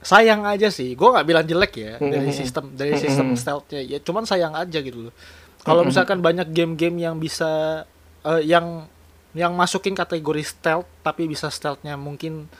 [0.01, 0.97] sayang aja sih.
[0.97, 2.33] Gue nggak bilang jelek ya dari Mhm.
[2.33, 3.37] sistem dari sistem Mhm.
[3.37, 3.77] stealthnya.
[3.79, 5.13] Ya cuman sayang aja gitu loh.
[5.61, 7.85] Kalau misalkan banyak game-game yang bisa
[8.23, 8.85] eh, yang
[9.31, 12.51] yang masukin kategori stealth tapi bisa stealthnya mungkin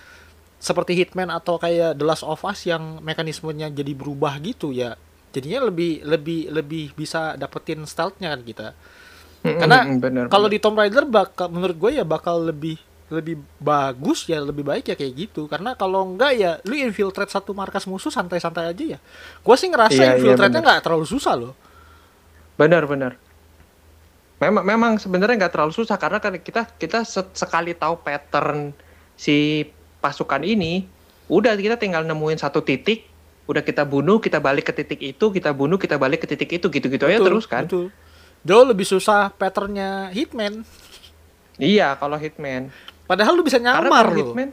[0.56, 4.96] seperti Hitman atau kayak The Last of Us yang mekanismenya jadi berubah gitu ya.
[5.32, 8.68] Jadinya lebih lebih lebih bisa dapetin stealthnya kan kita.
[9.58, 9.80] Karena
[10.30, 12.78] Kalau di Tomb Raider bakal menurut gue ya bakal lebih
[13.12, 17.52] lebih bagus ya lebih baik ya kayak gitu karena kalau enggak ya lu infiltrate satu
[17.52, 19.00] markas musuh santai-santai aja ya
[19.44, 20.72] gue sih ngerasa Iya, iya, infiltrate-nya bener.
[20.72, 21.52] nggak terlalu susah loh
[22.56, 23.20] bener bener
[24.42, 28.74] memang memang sebenarnya nggak terlalu susah karena kan kita kita se- sekali tahu pattern
[29.14, 29.70] si
[30.02, 30.90] pasukan ini
[31.30, 33.06] udah kita tinggal nemuin satu titik
[33.46, 36.66] udah kita bunuh kita balik ke titik itu kita bunuh kita balik ke titik itu
[36.74, 37.70] gitu-gitu aja terus kan?
[37.70, 37.94] betul.
[38.42, 40.66] jauh lebih susah patternnya Hitman.
[41.62, 42.74] Iya kalau Hitman.
[43.06, 44.50] Padahal lu bisa nyamar kalau loh Hitman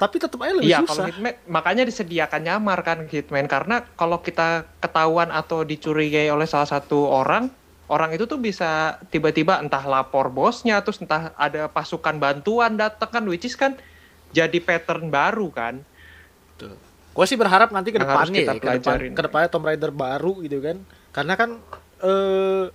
[0.00, 3.44] tapi tetap aja lebih Iya, kalau susah Hitman makanya disediakan nyamar kan Hitman.
[3.44, 7.52] Karena kalau kita ketahuan atau dicurigai oleh salah satu orang,
[7.90, 13.24] orang itu tuh bisa tiba-tiba entah lapor bosnya terus entah ada pasukan bantuan datang kan
[13.26, 13.74] which is kan
[14.30, 15.82] jadi pattern baru kan.
[17.10, 20.62] gue sih berharap nanti ke depannya ya ke depan ke depannya Tomb Raider baru gitu
[20.62, 20.78] kan.
[21.10, 21.58] Karena kan
[21.98, 22.70] eh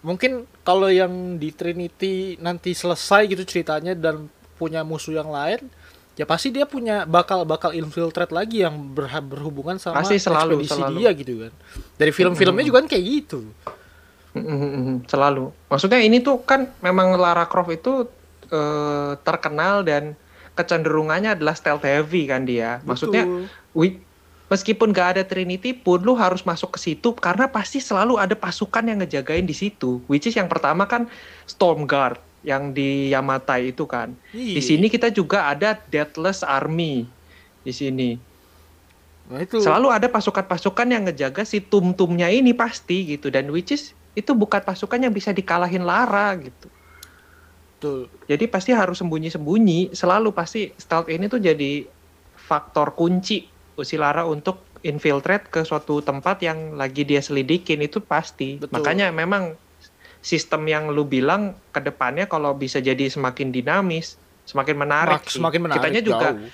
[0.00, 5.68] mungkin kalau yang di Trinity nanti selesai gitu ceritanya dan punya musuh yang lain
[6.16, 10.96] ya pasti dia punya bakal bakal infiltrate lagi yang berhubungan sama Pasti selalu, ekspedisi selalu.
[10.98, 11.52] dia gitu kan.
[12.00, 13.40] Dari film-filmnya juga kan kayak gitu
[15.08, 15.50] Selalu.
[15.68, 17.92] Maksudnya ini tuh kan memang Lara Croft itu
[18.48, 20.14] eh, terkenal dan
[20.54, 22.82] kecenderungannya adalah stealth heavy kan dia.
[22.82, 23.24] Maksudnya
[23.72, 24.02] wi-
[24.48, 28.82] meskipun gak ada Trinity pun lu harus masuk ke situ karena pasti selalu ada pasukan
[28.84, 30.02] yang ngejagain di situ.
[30.06, 31.06] Which is yang pertama kan
[31.46, 34.14] Stormguard yang di Yamatai itu kan.
[34.30, 34.62] Di Iya.
[34.62, 37.06] sini kita juga ada Deathless Army
[37.62, 38.10] di sini.
[39.28, 43.92] nah itu Selalu ada pasukan-pasukan yang ngejaga si tum-tumnya ini pasti gitu dan which is
[44.18, 46.66] itu bukan pasukan yang bisa dikalahin Lara gitu.
[47.78, 49.94] betul Jadi pasti harus sembunyi-sembunyi.
[49.94, 51.86] Selalu pasti stealth ini tuh jadi
[52.34, 53.54] faktor kunci
[53.86, 58.58] si Lara untuk infiltrate ke suatu tempat yang lagi dia selidikin itu pasti.
[58.58, 58.82] Betul.
[58.82, 59.54] Makanya memang
[60.18, 65.22] sistem yang lu bilang ke depannya kalau bisa jadi semakin dinamis, semakin menarik.
[65.22, 66.50] Mak- semakin menarik Kitanya juga jauh.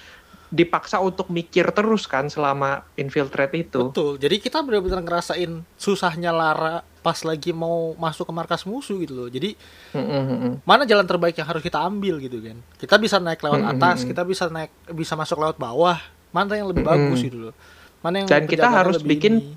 [0.53, 3.91] Dipaksa untuk mikir terus kan selama infiltrate itu.
[3.91, 4.21] Betul.
[4.21, 9.29] Jadi kita benar-benar ngerasain susahnya Lara pas lagi mau masuk ke markas musuh gitu loh.
[9.29, 9.57] Jadi
[9.93, 10.55] Mm, mm, mm, mm.
[10.65, 12.59] mana jalan terbaik yang harus kita ambil gitu kan.
[12.81, 16.01] Kita bisa naik lewat Mm, mm, atas, kita bisa naik bisa masuk lewat bawah.
[16.35, 16.97] Mana yang lebih Mm, mm.
[16.99, 17.55] bagus gitu loh.
[18.03, 19.55] Mana yang Dan kita harus lebih bikin ini.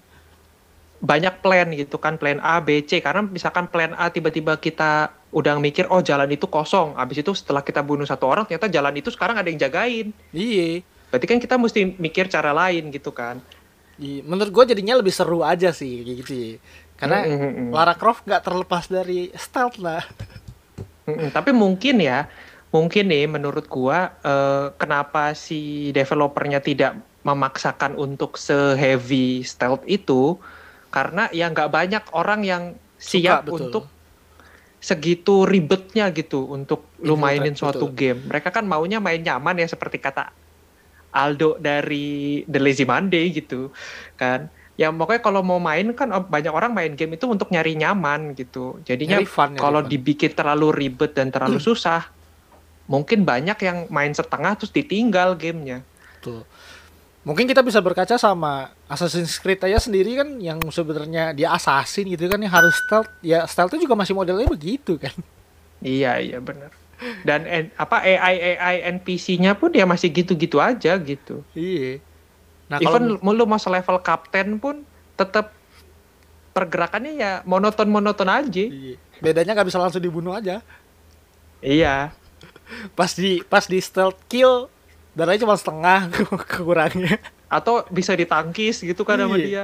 [0.98, 5.60] banyak plan gitu kan plan A B C karena misalkan plan A tiba-tiba kita udah
[5.60, 9.12] mikir oh jalan itu kosong habis itu setelah kita bunuh satu orang ternyata jalan itu
[9.12, 10.82] sekarang ada yang jagain Iya.
[11.12, 13.40] berarti kan kita mesti mikir cara lain gitu kan
[13.98, 14.22] Iya.
[14.30, 16.52] Menurut gue jadinya lebih seru aja sih kayak gitu ya.
[17.02, 17.70] Karena Mm, mm, mm.
[17.74, 20.06] Lara Croft nggak terlepas dari stealth lah.
[21.10, 22.30] Mm-mm, tapi mungkin ya
[22.70, 30.38] mungkin nih menurut gua eh, kenapa si developernya tidak memaksakan untuk se-heavy stealth itu
[30.94, 32.64] karena ya nggak banyak orang yang
[33.00, 33.56] siap betul.
[33.66, 33.84] untuk
[34.78, 37.98] segitu ribetnya gitu untuk lu Infiltrate, mainin suatu betul.
[37.98, 38.20] game.
[38.30, 40.30] Mereka kan maunya main nyaman ya seperti kata
[41.12, 43.74] Aldo dari The Lazy Monday gitu
[44.20, 44.54] kan.
[44.78, 48.38] Ya pokoknya kalau mau main kan oh, banyak orang main game itu untuk nyari nyaman
[48.38, 48.78] gitu.
[48.86, 49.90] Jadinya Nyari fun, nyari kalau fun.
[49.90, 52.06] dibikin terlalu ribet dan terlalu susah,
[52.86, 55.82] mungkin banyak yang main setengah terus ditinggal gamenya.
[56.22, 56.46] Tuh.
[57.28, 62.24] Mungkin kita bisa berkaca sama Assassin's Creed aja sendiri kan yang sebenarnya dia assassin gitu
[62.32, 63.12] kan yang harus stealth.
[63.20, 65.12] Ya stealthnya juga masih modelnya begitu kan.
[65.84, 66.72] Iya iya benar.
[67.28, 71.44] Dan N- apa AI AI NPC-nya pun dia masih gitu-gitu aja gitu.
[71.52, 72.00] Iya.
[72.72, 74.88] Nah, Even kalau lu mau selevel kapten pun
[75.20, 75.52] tetap
[76.56, 78.66] pergerakannya ya monoton-monoton aja.
[78.72, 78.96] iya.
[79.20, 80.64] bedanya nggak bisa langsung dibunuh aja.
[81.60, 82.16] Iya.
[82.96, 84.72] Pas di pas di stealth kill
[85.18, 86.14] darahnya cuma setengah
[86.46, 87.18] kekurangnya.
[87.50, 89.44] Atau bisa ditangkis gitu kan sama Iya.
[89.44, 89.64] dia.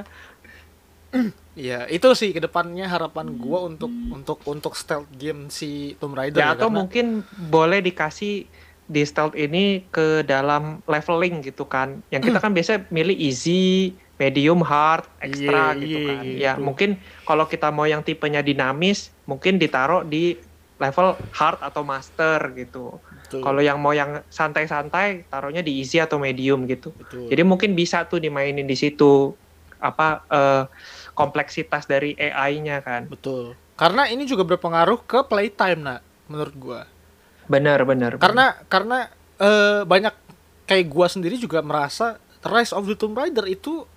[1.54, 6.42] Iya, itu sih ke depannya harapan gua untuk untuk untuk stealth game si Tomb Raider
[6.42, 8.50] Ya atau karena- mungkin boleh dikasih
[8.84, 12.02] di stealth ini ke dalam leveling gitu kan.
[12.10, 16.24] Yang kita kan biasa milih easy, medium, hard, extra Iya, gitu iya, kan.
[16.26, 20.42] iya, Ya mungkin kalau kita mau yang tipenya dinamis, mungkin ditaruh di
[20.76, 23.06] level hard atau master gitu.
[23.30, 26.92] Kalau yang mau yang santai-santai, taruhnya di easy atau medium gitu.
[26.94, 27.30] betul.
[27.30, 29.34] Jadi mungkin bisa tuh dimainin di situ
[29.84, 30.64] apa eh,
[31.14, 33.08] kompleksitas dari AI-nya kan.
[33.10, 33.56] betul.
[33.74, 36.82] Karena ini juga berpengaruh ke playtime, nak, menurut gua.
[37.50, 38.22] Benar, benar.
[38.22, 39.10] Karena karena
[39.42, 40.14] eh, banyak
[40.70, 43.88] kayak gua sendiri juga merasa Rise of the Tomb Raider itu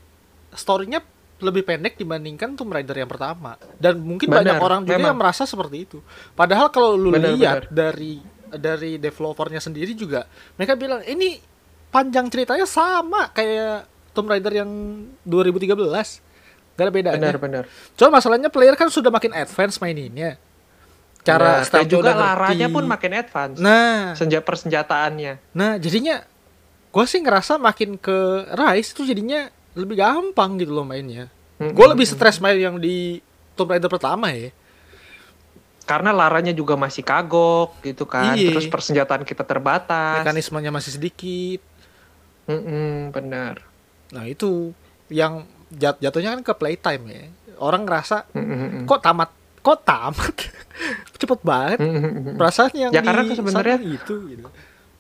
[0.55, 1.03] story-nya
[1.37, 3.61] lebih pendek dibandingkan Tomb Raider yang pertama.
[3.77, 5.09] Dan mungkin Benar, banyak orang juga memang.
[5.13, 5.99] yang merasa seperti itu.
[6.33, 8.25] Padahal kalau lu Benar, lihat dari
[8.55, 10.25] dari developernya sendiri juga,
[10.55, 11.41] mereka bilang ini
[11.91, 14.71] panjang ceritanya sama kayak Tomb Raider yang
[15.25, 16.25] 2013.
[16.77, 17.17] Gak ada bedanya.
[17.17, 17.65] benar, benar.
[17.97, 20.37] Cuma masalahnya player kan sudah makin advance maininnya.
[21.25, 23.57] Cara dan stealth-nya juga laranya pun makin advance.
[23.59, 25.57] Nah, senja persenjataannya.
[25.57, 26.23] Nah, jadinya
[26.93, 31.33] gue sih ngerasa makin ke Rise itu jadinya lebih gampang gitu loh mainnya.
[31.57, 31.73] Mm-mm.
[31.73, 33.25] Gue lebih stres main yang di
[33.57, 34.53] Tomb Raider pertama ya.
[35.87, 38.35] Karena laranya juga masih kagok gitu kan.
[38.35, 38.51] Iya.
[38.53, 40.21] Terus persenjataan kita terbatas.
[40.21, 41.63] Mekanismenya masih sedikit.
[42.47, 43.63] Mm-mm, benar.
[44.11, 44.75] Nah, itu
[45.07, 47.25] yang jat jatuhnya kan ke playtime ya.
[47.57, 48.85] Orang ngerasa Mm-mm.
[48.85, 49.31] kok tamat
[49.63, 50.35] kok tamat
[51.19, 52.35] cepet banget Mm-mm.
[52.35, 54.47] perasaan yang Ya, karena di sebenarnya- itu gitu.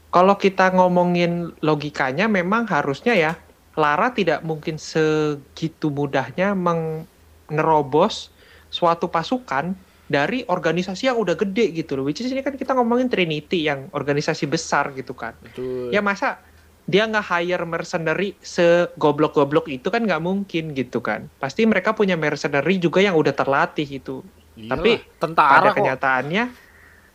[0.06, 3.32] Kalau kita ngomongin logikanya memang harusnya ya
[3.76, 8.32] Lara tidak mungkin segitu mudahnya menerobos
[8.68, 9.76] suatu pasukan
[10.06, 12.04] dari organisasi yang udah gede gitu loh.
[12.04, 15.34] Which is ini kan kita ngomongin Trinity yang organisasi besar gitu kan.
[15.40, 15.90] Betul.
[15.90, 16.38] Ya masa
[16.82, 21.26] dia nggak hire mercenary segoblok-goblok itu kan nggak mungkin gitu kan.
[21.36, 24.22] Pasti mereka punya mercenary juga yang udah terlatih itu.
[24.54, 26.44] Iyalah, tapi tentara pada kok kenyataannya,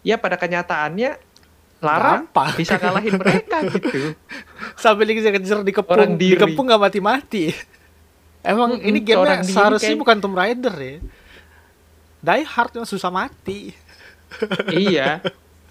[0.01, 1.11] ya pada kenyataannya
[1.81, 2.53] Lara gampang.
[2.53, 4.13] bisa kalahin mereka gitu.
[4.75, 6.37] sampai dikejar-kejar di kepung Orang di diri.
[6.37, 7.49] kepung nggak mati-mati
[8.41, 10.95] emang Mm-mm, ini game seharusnya kayak- bukan Tomb Raider ya
[12.21, 13.73] Die Hard yang susah mati
[14.71, 15.19] iya.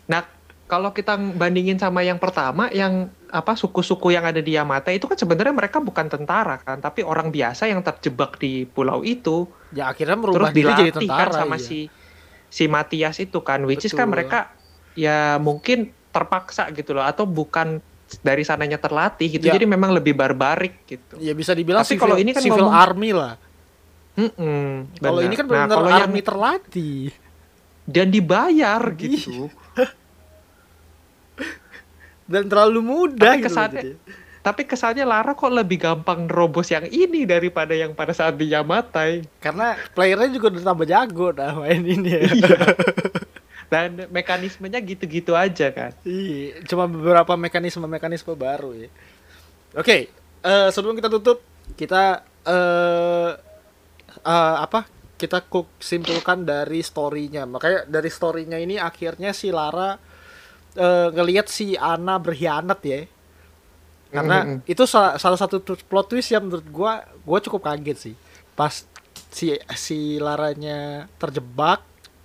[0.05, 0.27] Nah,
[0.67, 5.15] kalau kita bandingin sama yang pertama yang apa suku-suku yang ada di Yamata itu kan
[5.15, 10.19] sebenarnya mereka bukan tentara kan, tapi orang biasa yang terjebak di pulau itu ya akhirnya
[10.19, 11.63] terus merubah diri jadi dilatih tentara kan sama iya.
[11.63, 11.79] si
[12.51, 14.15] si Matias itu kan, which is kan Betul.
[14.19, 14.39] mereka
[14.99, 17.79] ya mungkin terpaksa gitu loh atau bukan
[18.27, 19.55] dari sananya terlatih gitu, Ya.
[19.55, 21.15] jadi memang lebih barbarik gitu.
[21.23, 23.39] ya bisa dibilang Tapi civil, kalau ini kan civil ngomong- army lah
[24.13, 25.27] Mm-mm, kalau benar.
[25.27, 27.03] ini kan Nah, benar kalau yang army terlatih
[27.85, 29.49] dan dibayar gitu.
[32.25, 33.93] dan terlalu mudah Tapi gitu kesannya- jadi.
[34.41, 39.21] Tapi kesannya Lara kok lebih gampang nerobos yang ini daripada yang pada saat di Yamatai.
[39.37, 42.23] karena playernya juga udah tambah jago dah main ini ya.
[42.25, 42.59] Iya.
[43.71, 45.93] Dan mekanismenya gitu-gitu aja kan.
[46.03, 48.89] Iya, cuma beberapa mekanisme-mekanisme baru ya.
[49.77, 50.09] Oke,
[50.41, 51.39] eh, sebelum kita tutup,
[51.77, 53.31] kita eh
[54.25, 54.87] eh, apa?
[55.21, 57.45] Kita kuk simpulkan dari story-nya.
[57.45, 59.97] Makanya dari story-nya ini akhirnya si Lara
[60.77, 63.01] eh, ngelihat si Ana berkhianat ya.
[64.11, 64.67] Karena Mm-mm.
[64.67, 68.15] itu salah, salah satu tu- plot twist yang menurut gua gua cukup kaget sih.
[68.59, 68.83] Pas
[69.31, 71.81] si si Laranya terjebak,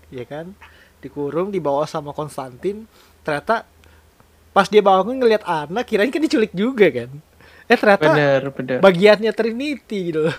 [0.09, 0.49] ya kan?
[1.03, 2.89] Dikurung dibawa sama Konstantin,
[3.21, 3.69] ternyata
[4.55, 7.11] pas dia bangun ngelihat Ana kirain kan diculik juga kan.
[7.69, 8.81] Eh ternyata Bener, bener.
[8.81, 10.27] bagiannya Trinity gitu.
[10.29, 10.37] loh.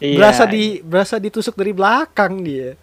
[0.00, 0.18] Iya.
[0.18, 2.78] Berasa di berasa ditusuk dari belakang dia.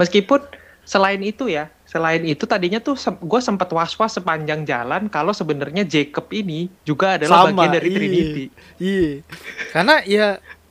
[0.00, 0.40] Meskipun
[0.82, 6.26] selain itu ya, selain itu tadinya tuh gue sempat was-was sepanjang jalan kalau sebenarnya Jacob
[6.32, 7.96] ini juga adalah bagian dari iya.
[7.96, 8.44] Trinity.
[8.80, 9.10] Iya.
[9.70, 10.28] Karena ya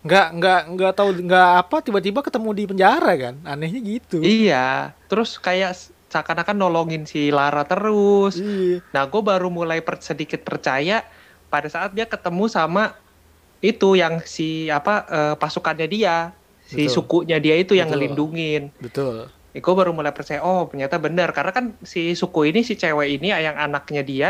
[0.07, 3.35] nggak nggak nggak tahu nggak apa tiba-tiba ketemu di penjara kan.
[3.45, 4.19] Anehnya gitu.
[4.19, 4.91] Iya.
[5.07, 5.77] Terus kayak
[6.07, 8.39] seakan-akan nolongin si Lara terus.
[8.39, 8.83] Iya.
[8.95, 11.03] Nah, gue baru mulai per- sedikit percaya
[11.47, 12.95] pada saat dia ketemu sama
[13.61, 16.93] itu yang si apa eh, pasukannya dia, si Betul.
[16.95, 17.99] sukunya dia itu yang Betul.
[18.01, 18.61] ngelindungin.
[18.77, 19.15] Betul.
[19.57, 23.33] Gue baru mulai percaya, oh ternyata benar karena kan si suku ini si cewek ini
[23.33, 24.29] yang anaknya dia,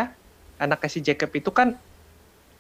[0.55, 1.75] anaknya si Jacob itu kan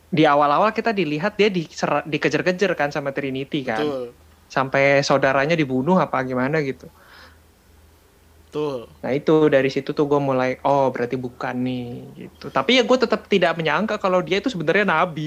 [0.07, 4.03] di awal-awal kita dilihat dia diser- dikejar-kejar kan sama Trinity kan, Betul.
[4.51, 6.87] sampai saudaranya dibunuh apa gimana gitu.
[8.47, 8.87] Betul.
[9.03, 11.83] Nah itu dari situ tuh gue mulai oh berarti bukan nih
[12.19, 12.45] gitu.
[12.49, 15.21] Tapi ya gue tetap tidak menyangka kalau dia itu sebenarnya nabi.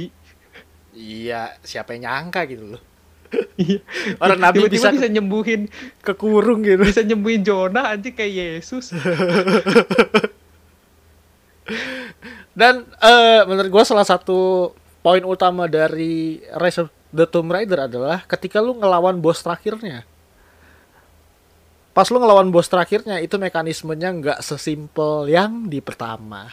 [1.00, 2.82] Iya, siapa yang nyangka gitu loh.
[3.56, 3.78] Iya.
[4.18, 5.70] Orang nabi Tiba-tiba bisa, bisa nyembuhin
[6.02, 6.82] kekurung gitu.
[6.82, 8.90] bisa nyembuhin Jonah anjing kayak Yesus.
[12.58, 18.26] Dan eh menurut gua salah satu poin utama dari Rise of the Tomb Raider adalah
[18.26, 20.02] ketika lu ngelawan bos terakhirnya.
[21.94, 26.50] Pas lu ngelawan bos terakhirnya itu mekanismenya nggak sesimpel yang di pertama.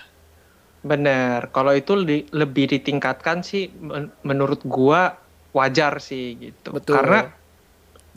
[0.82, 1.50] Bener.
[1.50, 5.18] Kalau itu li- lebih ditingkatkan sih men- menurut gua
[5.52, 6.74] wajar sih gitu.
[6.74, 6.98] Betul.
[6.98, 7.34] Karena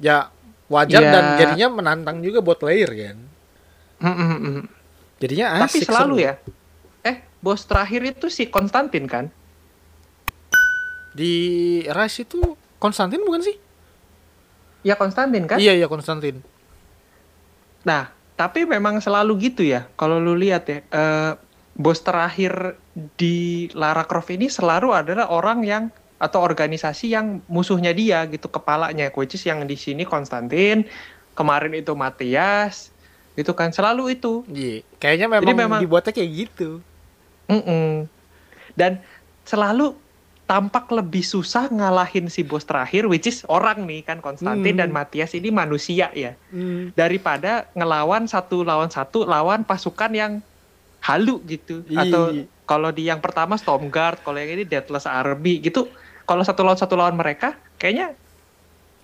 [0.01, 0.33] Ya
[0.73, 1.13] wajar Ya.
[1.13, 3.19] dan jadinya menantang juga buat player kan.
[4.01, 4.63] Mm, mm.
[5.21, 6.25] Jadinya tapi asik selalu seru.
[6.25, 6.33] ya.
[7.05, 9.29] Eh, bos terakhir itu si Konstantin kan?
[11.13, 11.35] Di
[11.85, 12.41] Rise itu
[12.81, 13.57] Konstantin bukan sih?
[14.81, 15.61] Ya Konstantin kan?
[15.61, 16.41] Iya iya Konstantin.
[17.85, 19.85] Nah, tapi memang selalu gitu ya.
[20.01, 21.33] Kalau lu lihat ya, eh,
[21.81, 22.77] bos terakhir
[23.17, 25.85] di Lara Croft ini selalu adalah orang yang
[26.21, 30.85] atau organisasi yang musuhnya dia gitu kepalanya, which is yang di sini Konstantin,
[31.33, 32.93] kemarin itu Matias,
[33.33, 34.45] itu kan selalu itu.
[34.45, 36.85] Iya, kayaknya memang, Jadi memang- dibuatnya kayak gitu.
[37.49, 38.05] Mm-mm.
[38.77, 39.01] Dan
[39.49, 39.97] selalu
[40.45, 44.83] tampak lebih susah ngalahin si bos terakhir, which is orang nih kan Konstantin Hmm.
[44.85, 46.37] dan Matias ini manusia ya.
[46.53, 46.93] Hmm.
[46.93, 50.33] daripada ngelawan satu lawan satu lawan pasukan yang
[51.01, 52.05] halu gitu Iya.
[52.05, 52.23] atau
[52.65, 55.89] kalau di yang pertama Stormguard kalau yang ini Deathless Army gitu
[56.23, 58.15] kalau satu lawan satu lawan mereka kayaknya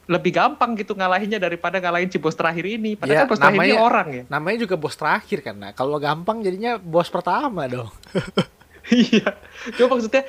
[0.07, 3.59] lebih gampang gitu ngalahinnya daripada ngalahin si bos terakhir ini padahal Ya, kan bos terakhir
[3.59, 5.57] ini namanya- orang ya Namanya juga bos terakhir kan.
[5.57, 7.91] Nah, kalau gampang jadinya bos pertama dong.
[8.87, 9.35] iya
[9.75, 10.23] cuma maksudnya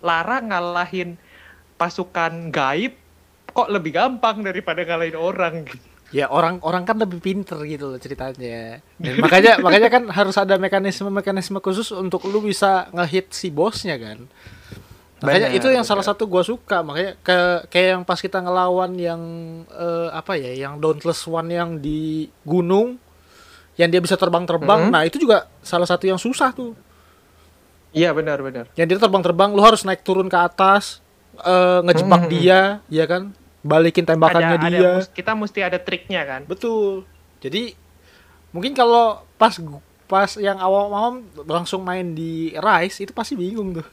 [0.00, 1.14] Lara ngalahin
[1.76, 2.98] pasukan gaib
[3.46, 5.89] kok lebih gampang daripada ngalahin orang gitu.
[6.10, 8.82] Ya orang-orang kan lebih pinter gitu loh ceritanya.
[8.98, 14.26] Dan makanya makanya kan harus ada mekanisme-mekanisme khusus untuk lu bisa ngehit si bosnya kan.
[15.20, 16.80] Makanya Benar, itu yang salah satu gua suka.
[16.82, 17.38] Makanya ke
[17.70, 19.20] kayak yang pas kita ngelawan yang
[19.68, 22.98] eh, apa ya, yang Dauntless One yang di gunung
[23.78, 24.88] yang dia bisa terbang-terbang.
[24.88, 24.92] Mhm.
[24.92, 26.74] Nah, itu juga salah satu yang susah tuh.
[27.90, 31.02] iya benar benar Yang dia terbang-terbang lu harus naik turun ke atas
[31.42, 32.30] eh, ngejebak Mhm.
[32.30, 33.34] dia, ya kan?
[33.60, 34.90] Balikin tembakannya ada, ada dia.
[34.96, 37.04] mus- kita mesti ada triknya kan Betul.
[37.40, 37.76] Jadi
[38.52, 39.56] mungkin kalau pas
[40.10, 43.86] pas yang awam-awam langsung main di Rise itu pasti bingung tuh.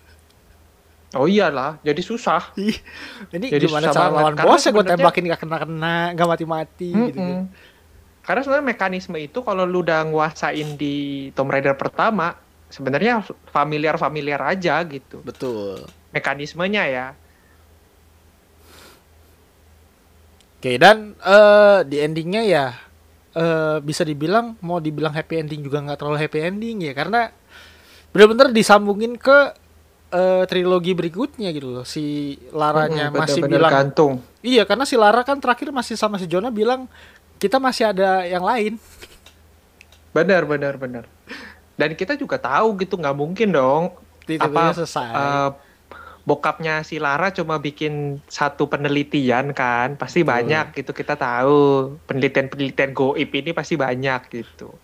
[1.16, 2.52] Oh iyalah, jadi susah.
[2.58, 7.16] Ini Jadi gimana susah cara lawan bosnya gue tembakin gak kena-kena, gak mati-mati gitu.
[7.16, 7.48] kan.
[7.48, 7.48] Mm-mm.
[8.28, 12.36] Karena sebenarnya mekanisme itu kalau lu udah nguasain di Tomb Raider pertama,
[12.68, 13.24] sebenarnya
[13.56, 15.24] familiar-familiar aja gitu.
[15.24, 15.88] Betul.
[16.12, 17.08] Mekanismenya ya.
[20.58, 22.66] Oke, dan eh, di endingnya ya
[23.38, 27.30] eh, bisa dibilang mau dibilang happy ending juga nggak terlalu happy ending ya karena
[28.10, 29.54] bener-bener disambungin ke
[30.10, 31.86] eh, trilogi berikutnya gitu loh.
[31.86, 34.14] Si Laranya Mm-mm, masih bilang gantung.
[34.42, 36.90] Iya, karena si Lara kan terakhir masih sama si Jonah bilang
[37.38, 38.82] kita masih ada yang lain.
[40.10, 41.06] Benar, benar, benar.
[41.78, 43.84] Dan kita juga tahu gitu nggak mungkin dong
[44.26, 45.14] Tiba-tiba Apa, selesai.
[45.14, 45.50] eh,
[46.28, 53.32] bokapnya si Lara cuma bikin satu penelitian kan pasti banyak gitu kita tahu penelitian-penelitian goib
[53.32, 54.76] ini pasti banyak gitu.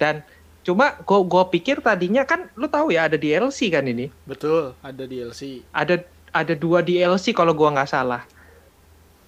[0.00, 0.24] Dan
[0.64, 4.08] cuma gua gua pikir tadinya kan lu tahu ya ada DLC kan ini?
[4.24, 5.60] Betul, ada DLC.
[5.76, 6.00] ada
[6.32, 8.24] ada dua DLC kalau gua nggak salah.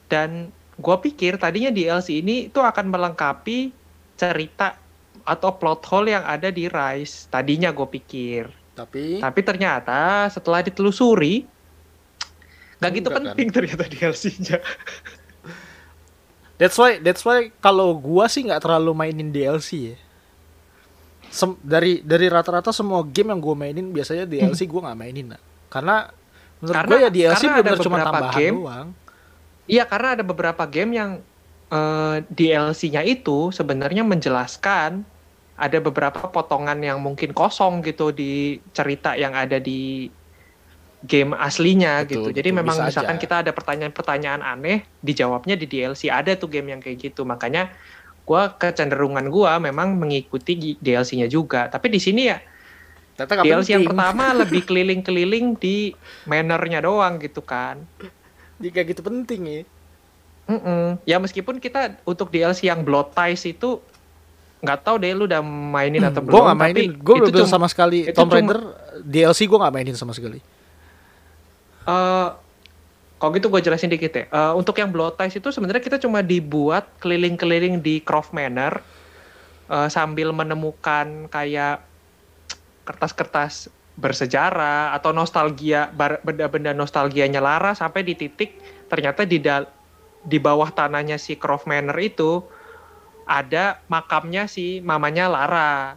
[0.08, 0.48] Dan
[0.80, 3.68] gua pikir tadinya DLC ini itu akan melengkapi
[4.16, 4.80] cerita
[5.28, 11.46] atau plot hole yang ada di Rise tadinya gue pikir Tapi tapi ternyata setelah ditelusuri
[12.82, 13.24] nggak gitu Enggak, kan?
[13.32, 14.58] penting ternyata DLC-nya.
[16.58, 19.96] that's why that's why kalau gua sih nggak terlalu mainin DLC ya.
[21.30, 25.26] Sem- dari dari rata-rata semua game yang gua mainin biasanya DLC gua nggak mainin.
[25.34, 25.40] Nah.
[25.70, 26.10] Karena
[26.58, 28.88] menurut Karena- gua ya DLC benar cuma tambahan game doang.
[29.64, 31.10] Iya karena ada beberapa game yang
[31.70, 35.02] eh, DLC-nya itu sebenarnya menjelaskan
[35.54, 40.10] ada beberapa potongan yang mungkin kosong gitu di cerita yang ada di
[41.04, 42.28] game aslinya Betul, gitu.
[42.32, 43.22] Jadi betul, memang misalkan aja.
[43.22, 47.22] kita ada pertanyaan-pertanyaan aneh, dijawabnya di DLC ada tuh game yang kayak gitu.
[47.28, 47.70] Makanya
[48.24, 51.68] gua kecenderungan gua memang mengikuti gi- DLC-nya juga.
[51.68, 52.38] Tapi di sini ya
[53.14, 53.88] nggak DLC yang penting.
[53.88, 55.94] pertama lebih keliling-keliling di
[56.26, 57.86] mannernya doang gitu kan.
[58.58, 59.62] Kayak gitu penting ya.
[60.44, 61.00] Mm-mm.
[61.08, 63.80] Ya meskipun kita untuk DLC yang Blood Ties itu
[64.64, 66.32] nggak tahu deh lu udah mainin atau belum.
[66.32, 68.60] Gue Hmm, nggak mainin, tapi gue itu belum cuma- sama sekali Tomb Raider
[69.04, 70.40] DLC gue nggak mainin sama sekali.
[71.84, 72.28] eh,
[73.20, 74.24] kalau gitu gue jelasin dikit ya.
[74.24, 78.80] Eh, untuk yang Blood Ties itu sebenarnya kita cuma dibuat keliling-keliling di Croft Manor
[79.68, 81.84] uh, sambil menemukan kayak
[82.84, 88.58] kertas-kertas bersejarah atau nostalgia benda-benda nostalgianya Lara sampai di titik
[88.90, 89.38] ternyata di
[90.24, 92.42] di bawah tanahnya si Croft Manor itu
[93.24, 95.96] ada makamnya si mamanya Lara.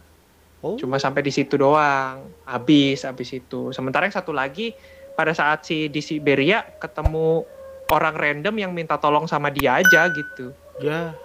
[0.58, 0.74] Oh.
[0.74, 2.26] Cuma sampai di situ doang.
[2.48, 3.70] Habis habis itu.
[3.70, 4.74] Sementara yang satu lagi
[5.14, 7.42] pada saat si di Siberia ketemu
[7.88, 10.52] orang random yang minta tolong sama dia aja gitu.
[10.82, 11.16] Ya.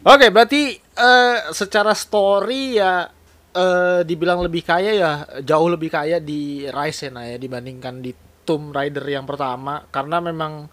[0.00, 3.12] Oke, berarti uh, secara story ya
[3.52, 5.12] uh, dibilang lebih kaya ya
[5.44, 8.12] jauh lebih kaya di Rise ya, ya dibandingkan di
[8.48, 10.66] Tomb Raider yang pertama karena memang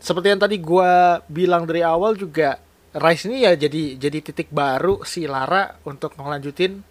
[0.00, 0.92] seperti yang tadi gue
[1.28, 2.56] bilang dari awal juga
[2.90, 6.82] Rise ini ya jadi jadi titik baru si Lara untuk melanjutin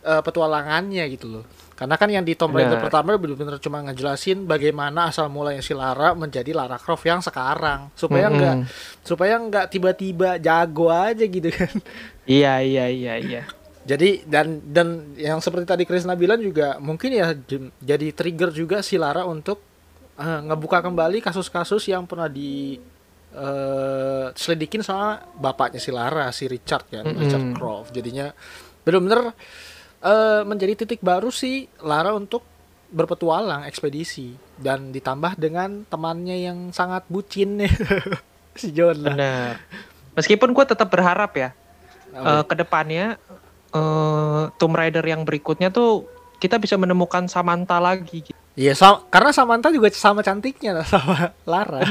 [0.00, 1.44] uh, petualangannya gitu loh.
[1.76, 2.84] Karena kan yang di Tomb Raider nah.
[2.84, 8.28] pertama benar-benar cuma ngejelasin bagaimana asal mulanya si Lara menjadi Lara Croft yang sekarang supaya
[8.28, 8.36] mm -hmm.
[8.38, 8.56] enggak
[9.02, 11.72] supaya enggak tiba-tiba jago aja gitu kan.
[12.24, 13.42] Iya iya iya iya.
[13.82, 17.34] Jadi dan dan yang seperti tadi Krisna bilang juga mungkin ya
[17.82, 19.58] jadi trigger juga si Lara untuk
[20.16, 22.78] uh, ngebuka kembali kasus-kasus yang pernah di
[23.36, 27.20] uh, selidikin sama bapaknya si Lara si Richard kan mm -hmm.
[27.20, 27.90] Richard Croft.
[27.92, 28.32] Jadinya
[28.82, 29.32] benar-benar
[30.02, 32.44] uh, menjadi titik baru si Lara untuk
[32.92, 37.64] berpetualang ekspedisi dan ditambah dengan temannya yang sangat bucin
[38.60, 39.16] si John lah.
[39.16, 39.52] Benar.
[40.12, 41.56] Meskipun gue tetap berharap ya
[42.12, 42.20] okay.
[42.20, 43.16] uh, ke depannya
[43.72, 46.04] uh, Tomb Raider yang berikutnya tuh
[46.36, 48.28] kita bisa menemukan Samantha lagi.
[48.28, 48.41] Gitu.
[48.52, 51.80] Iya, sama, karena Samantha juga sama cantiknya sama Lara.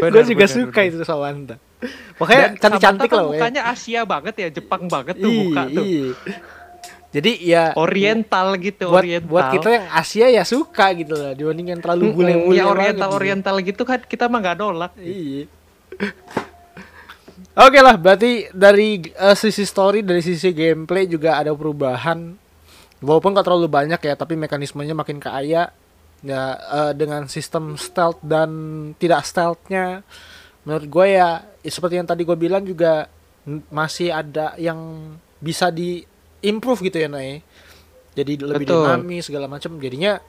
[0.00, 0.90] Gue juga bener, suka bener.
[0.90, 1.56] itu Samantha.
[2.20, 3.32] Makanya cantik-cantik loh.
[3.32, 5.84] Mukanya Asia banget ya, Jepang banget tuh iyi, muka tuh.
[5.84, 6.04] Iyi.
[7.10, 9.30] Jadi ya oriental gitu, buat, oriental.
[9.34, 12.54] Buat kita yang Asia ya suka gitu lah, dibanding yang terlalu bule-bule.
[12.54, 14.92] Ya oriental oriental gitu kan kita mah nggak nolak.
[15.00, 15.50] Iya.
[17.60, 22.38] Oke okay lah, berarti dari uh, sisi story, dari sisi gameplay juga ada perubahan.
[23.00, 25.72] Walaupun gak terlalu banyak ya, tapi mekanismenya makin kaya.
[26.20, 28.50] Ya uh, dengan sistem stealth dan
[29.00, 30.04] tidak stealthnya,
[30.68, 33.08] menurut gue ya, ya seperti yang tadi gue bilang juga
[33.72, 34.76] masih ada yang
[35.40, 36.04] bisa di
[36.44, 37.40] improve gitu ya Nay.
[38.12, 38.84] Jadi lebih Betul.
[38.84, 39.80] dinamis segala macam.
[39.80, 40.20] Jadinya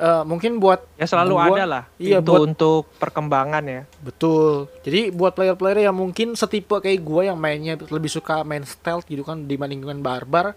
[0.00, 5.10] uh, mungkin buat ya selalu gua, ada lah iya buat untuk perkembangan ya betul jadi
[5.12, 9.44] buat player-player yang mungkin setipe kayak gue yang mainnya lebih suka main stealth gitu kan
[9.48, 10.52] dibandingkan barbar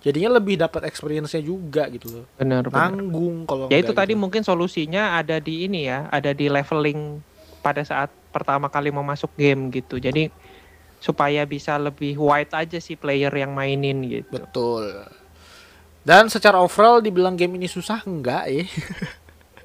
[0.00, 4.22] jadinya lebih dapat experience-nya juga gitu loh benar nanggung kalau ya itu tadi gitu.
[4.22, 7.20] mungkin solusinya ada di ini ya ada di leveling
[7.60, 10.32] pada saat pertama kali mau masuk game gitu jadi
[11.00, 14.84] supaya bisa lebih wide aja sih player yang mainin gitu betul
[16.00, 18.64] dan secara overall dibilang game ini susah enggak ya.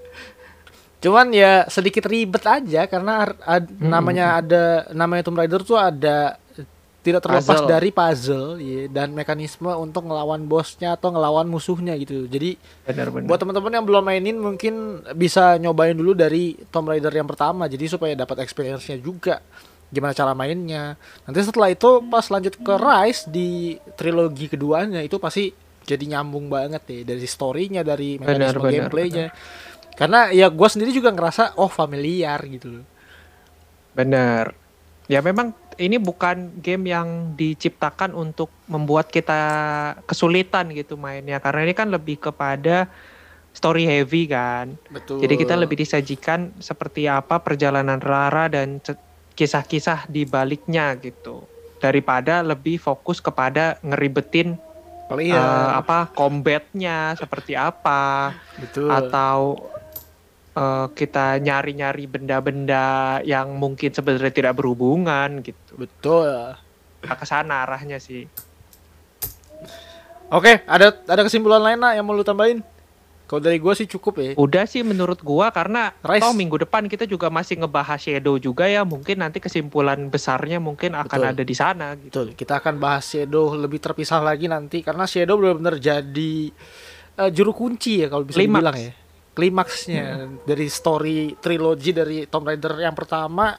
[1.03, 3.88] Cuman ya sedikit ribet aja karena ad, hmm.
[3.88, 6.36] namanya ada namanya Tomb Raider tuh ada
[7.06, 7.70] tidak terlepas puzzle.
[7.70, 12.26] dari puzzle ya, dan mekanisme untuk ngelawan bosnya atau ngelawan musuhnya gitu.
[12.26, 12.58] Jadi
[12.89, 13.30] benar, benar.
[13.30, 17.86] buat teman-teman yang belum mainin mungkin bisa nyobain dulu dari Tomb Raider yang pertama jadi
[17.86, 19.45] supaya dapat experience-nya juga
[19.93, 20.97] gimana cara mainnya.
[21.30, 25.53] Nanti setelah itu pas lanjut ke Rise di trilogi keduanya itu pasti
[25.86, 29.28] jadi nyambung banget deh dari storynya dari mekanisme benar, gameplaynya
[29.95, 32.86] karena ya gue sendiri juga ngerasa oh familiar gitu loh
[33.95, 34.51] bener
[35.06, 39.41] ya memang ini bukan game yang diciptakan untuk membuat kita
[40.07, 41.39] kesulitan gitu mainnya.
[41.43, 42.88] Karena ini kan lebih kepada
[43.55, 44.76] story heavy kan.
[44.91, 45.23] Betul.
[45.23, 48.84] Jadi kita lebih disajikan seperti apa perjalanan Rara dan
[49.36, 51.43] kisah-kisah di baliknya gitu.
[51.80, 54.59] Daripada lebih fokus kepada ngeribetin
[55.05, 55.38] Player.
[55.38, 58.34] Uh, apa combatnya seperti apa.
[58.57, 58.89] Betul.
[58.89, 59.61] atau
[60.56, 66.56] uh, kita nyari-nyari benda-benda yang mungkin sebenarnya tidak berhubungan gitu betul
[67.06, 68.26] nah, ke sana arahnya sih
[70.32, 72.64] oke ada ada kesimpulan lain lah yang mau lu tambahin
[73.26, 74.32] kalau dari gue sih cukup ya.
[74.38, 76.22] Udah sih menurut gue karena Rice.
[76.22, 78.86] toh minggu depan kita juga masih ngebahas Shadow juga ya.
[78.86, 81.34] Mungkin nanti kesimpulan besarnya mungkin akan Betul.
[81.34, 81.97] ada di sana.
[81.97, 82.14] Gitu.
[82.14, 82.28] Betul.
[82.38, 86.34] Kita akan bahas Shadow lebih terpisah lagi nanti karena Shadow benar-benar jadi
[87.18, 88.62] uh, juru kunci ya kalau bisa Climax.
[88.62, 88.91] dibilang ya.
[89.36, 90.47] Klimaksnya hmm.
[90.47, 93.51] dari story trilogi dari Tomb Raider yang pertama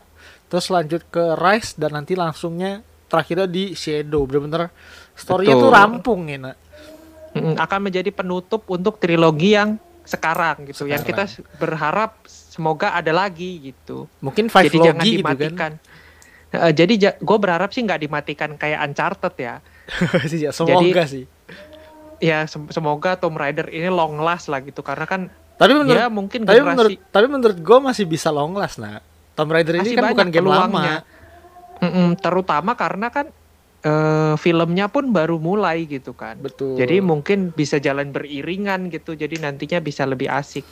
[0.47, 4.73] terus lanjut ke Rise dan nanti langsungnya terakhirnya di Shadow benar-benar
[5.13, 6.57] storynya tuh rampung ya nak
[7.37, 10.87] akan menjadi penutup untuk trilogi yang sekarang gitu.
[10.87, 10.93] Sekarang.
[10.95, 11.25] Yang kita
[11.59, 14.07] berharap semoga ada lagi gitu.
[14.23, 15.55] Mungkin five jadi jangan gitu dimatikan.
[15.59, 15.73] Kan?
[16.55, 19.55] Uh, jadi ja gue berharap sih nggak dimatikan kayak Uncharted ya.
[20.47, 21.25] ya semoga jadi, sih.
[22.23, 25.29] Ya sem semoga Tomb Raider ini long last lah gitu karena kan.
[25.57, 29.01] Tapi menurut, ya mungkin tapi generasi, menurut, tapi menurut gue masih bisa long last nah.
[29.37, 31.05] Tomb Raider ini kan bukan game peluangnya.
[31.05, 31.85] lama.
[31.85, 33.29] Mm-mm, terutama karena kan
[33.85, 36.41] eh, filmnya pun baru mulai gitu kan.
[36.41, 36.77] Betul.
[36.77, 39.13] Jadi mungkin bisa jalan beriringan gitu.
[39.13, 40.65] Jadi nantinya bisa lebih asik.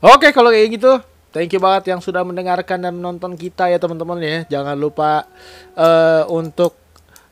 [0.00, 0.96] Oke, kalau kayak gitu,
[1.28, 4.38] thank you banget yang sudah mendengarkan dan menonton kita ya teman-teman ya.
[4.48, 5.28] Jangan lupa
[5.76, 6.76] eh untuk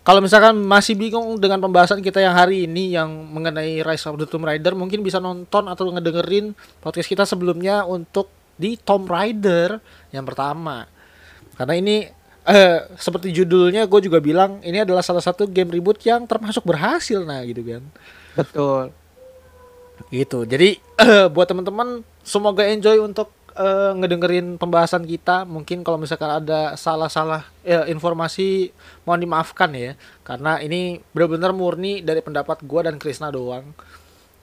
[0.09, 4.24] kalau misalkan masih bingung dengan pembahasan kita yang hari ini yang mengenai Rise of the
[4.24, 9.76] Tomb Raider, mungkin bisa nonton atau ngedengerin podcast kita sebelumnya untuk di Tomb Raider
[10.09, 10.88] yang pertama.
[11.61, 12.09] Karena ini
[12.48, 17.20] eh seperti judulnya gue juga bilang ini adalah salah satu game reboot yang termasuk berhasil
[17.28, 17.84] nah gitu kan.
[18.32, 18.96] Betul.
[20.09, 20.38] Gitu.
[20.48, 23.28] Jadi eh, buat teman-teman semoga enjoy untuk
[23.59, 25.42] eh, ngedengerin pembahasan kita.
[25.42, 28.70] Mungkin kalau misalkan ada salah-salah eh, informasi
[29.02, 29.98] mohon dimaafkan ya.
[30.22, 33.74] Karena ini benar-benar murni dari pendapat gua dan Krisna doang.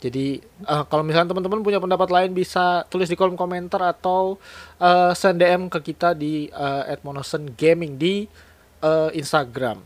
[0.04, 4.36] Jadi eh, kalau misalkan teman-teman punya pendapat lain bisa tulis di kolom komentar atau
[4.78, 8.28] eh, send DM ke kita di eh, @monosengaming di
[8.84, 9.80] eh, Instagram.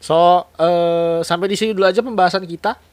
[0.00, 2.89] So eh, sampai di sini dulu aja pembahasan kita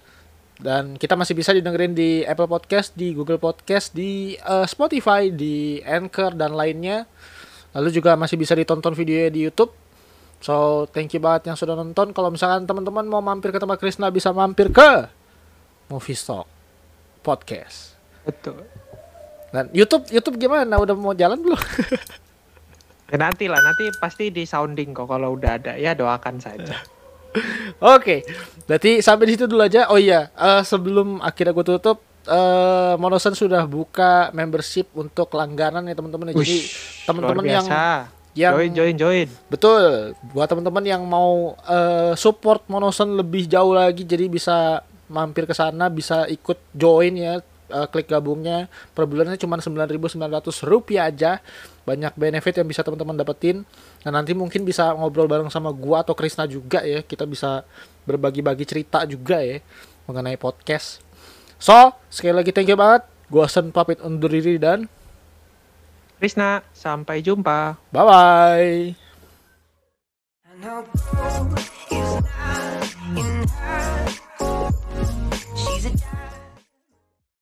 [0.57, 5.77] dan kita masih bisa didengerin di Apple Podcast, di Google Podcast, di eh, Spotify, di
[5.85, 7.05] Anchor dan lainnya.
[7.77, 9.69] Lalu juga masih bisa ditonton videonya di YouTube.
[10.41, 12.09] So, thank you banget yang sudah nonton.
[12.13, 15.09] Kalau misalkan teman-teman mau mampir ke tempat Krisna bisa mampir ke
[15.93, 16.49] Movie Stock
[17.21, 17.93] Podcast.
[18.25, 18.65] Betul.
[19.53, 20.77] Dan YouTube YouTube gimana?
[20.81, 21.61] Udah mau jalan belum?
[23.07, 25.79] Ya nanti lah, nanti pasti di sounding kok kalau udah ada.
[25.79, 26.75] Ya doakan saja.
[27.97, 28.25] Oke,
[28.65, 29.89] berarti sampai di situ dulu aja.
[29.93, 35.95] Oh iya, eh, sebelum akhirnya gue tutup, eh Monosen sudah buka membership untuk langganan ya
[35.95, 36.33] teman-teman.
[36.33, 36.57] Jadi
[37.05, 37.65] teman-teman yang
[38.37, 39.27] yang join join join.
[39.49, 45.55] betul buat teman-teman yang mau eh, support Monosen lebih jauh lagi, jadi bisa mampir ke
[45.55, 47.41] sana, bisa ikut join ya.
[47.69, 50.17] Eh, klik gabungnya per bulannya cuma 9.900
[50.67, 51.39] rupiah aja.
[51.87, 53.63] Banyak benefit yang bisa teman-teman dapetin.
[54.03, 57.03] Dan nanti mungkin bisa ngobrol bareng sama gua atau Krisna juga ya.
[57.03, 57.63] Kita bisa
[58.03, 59.59] berbagi-bagi cerita juga ya
[60.07, 61.03] mengenai podcast.
[61.59, 63.03] So sekali lagi thank you banget.
[63.27, 64.87] Gua Sen pamit undur diri dan
[66.17, 67.77] Krisna, sampai jumpa.
[67.93, 68.97] bye bye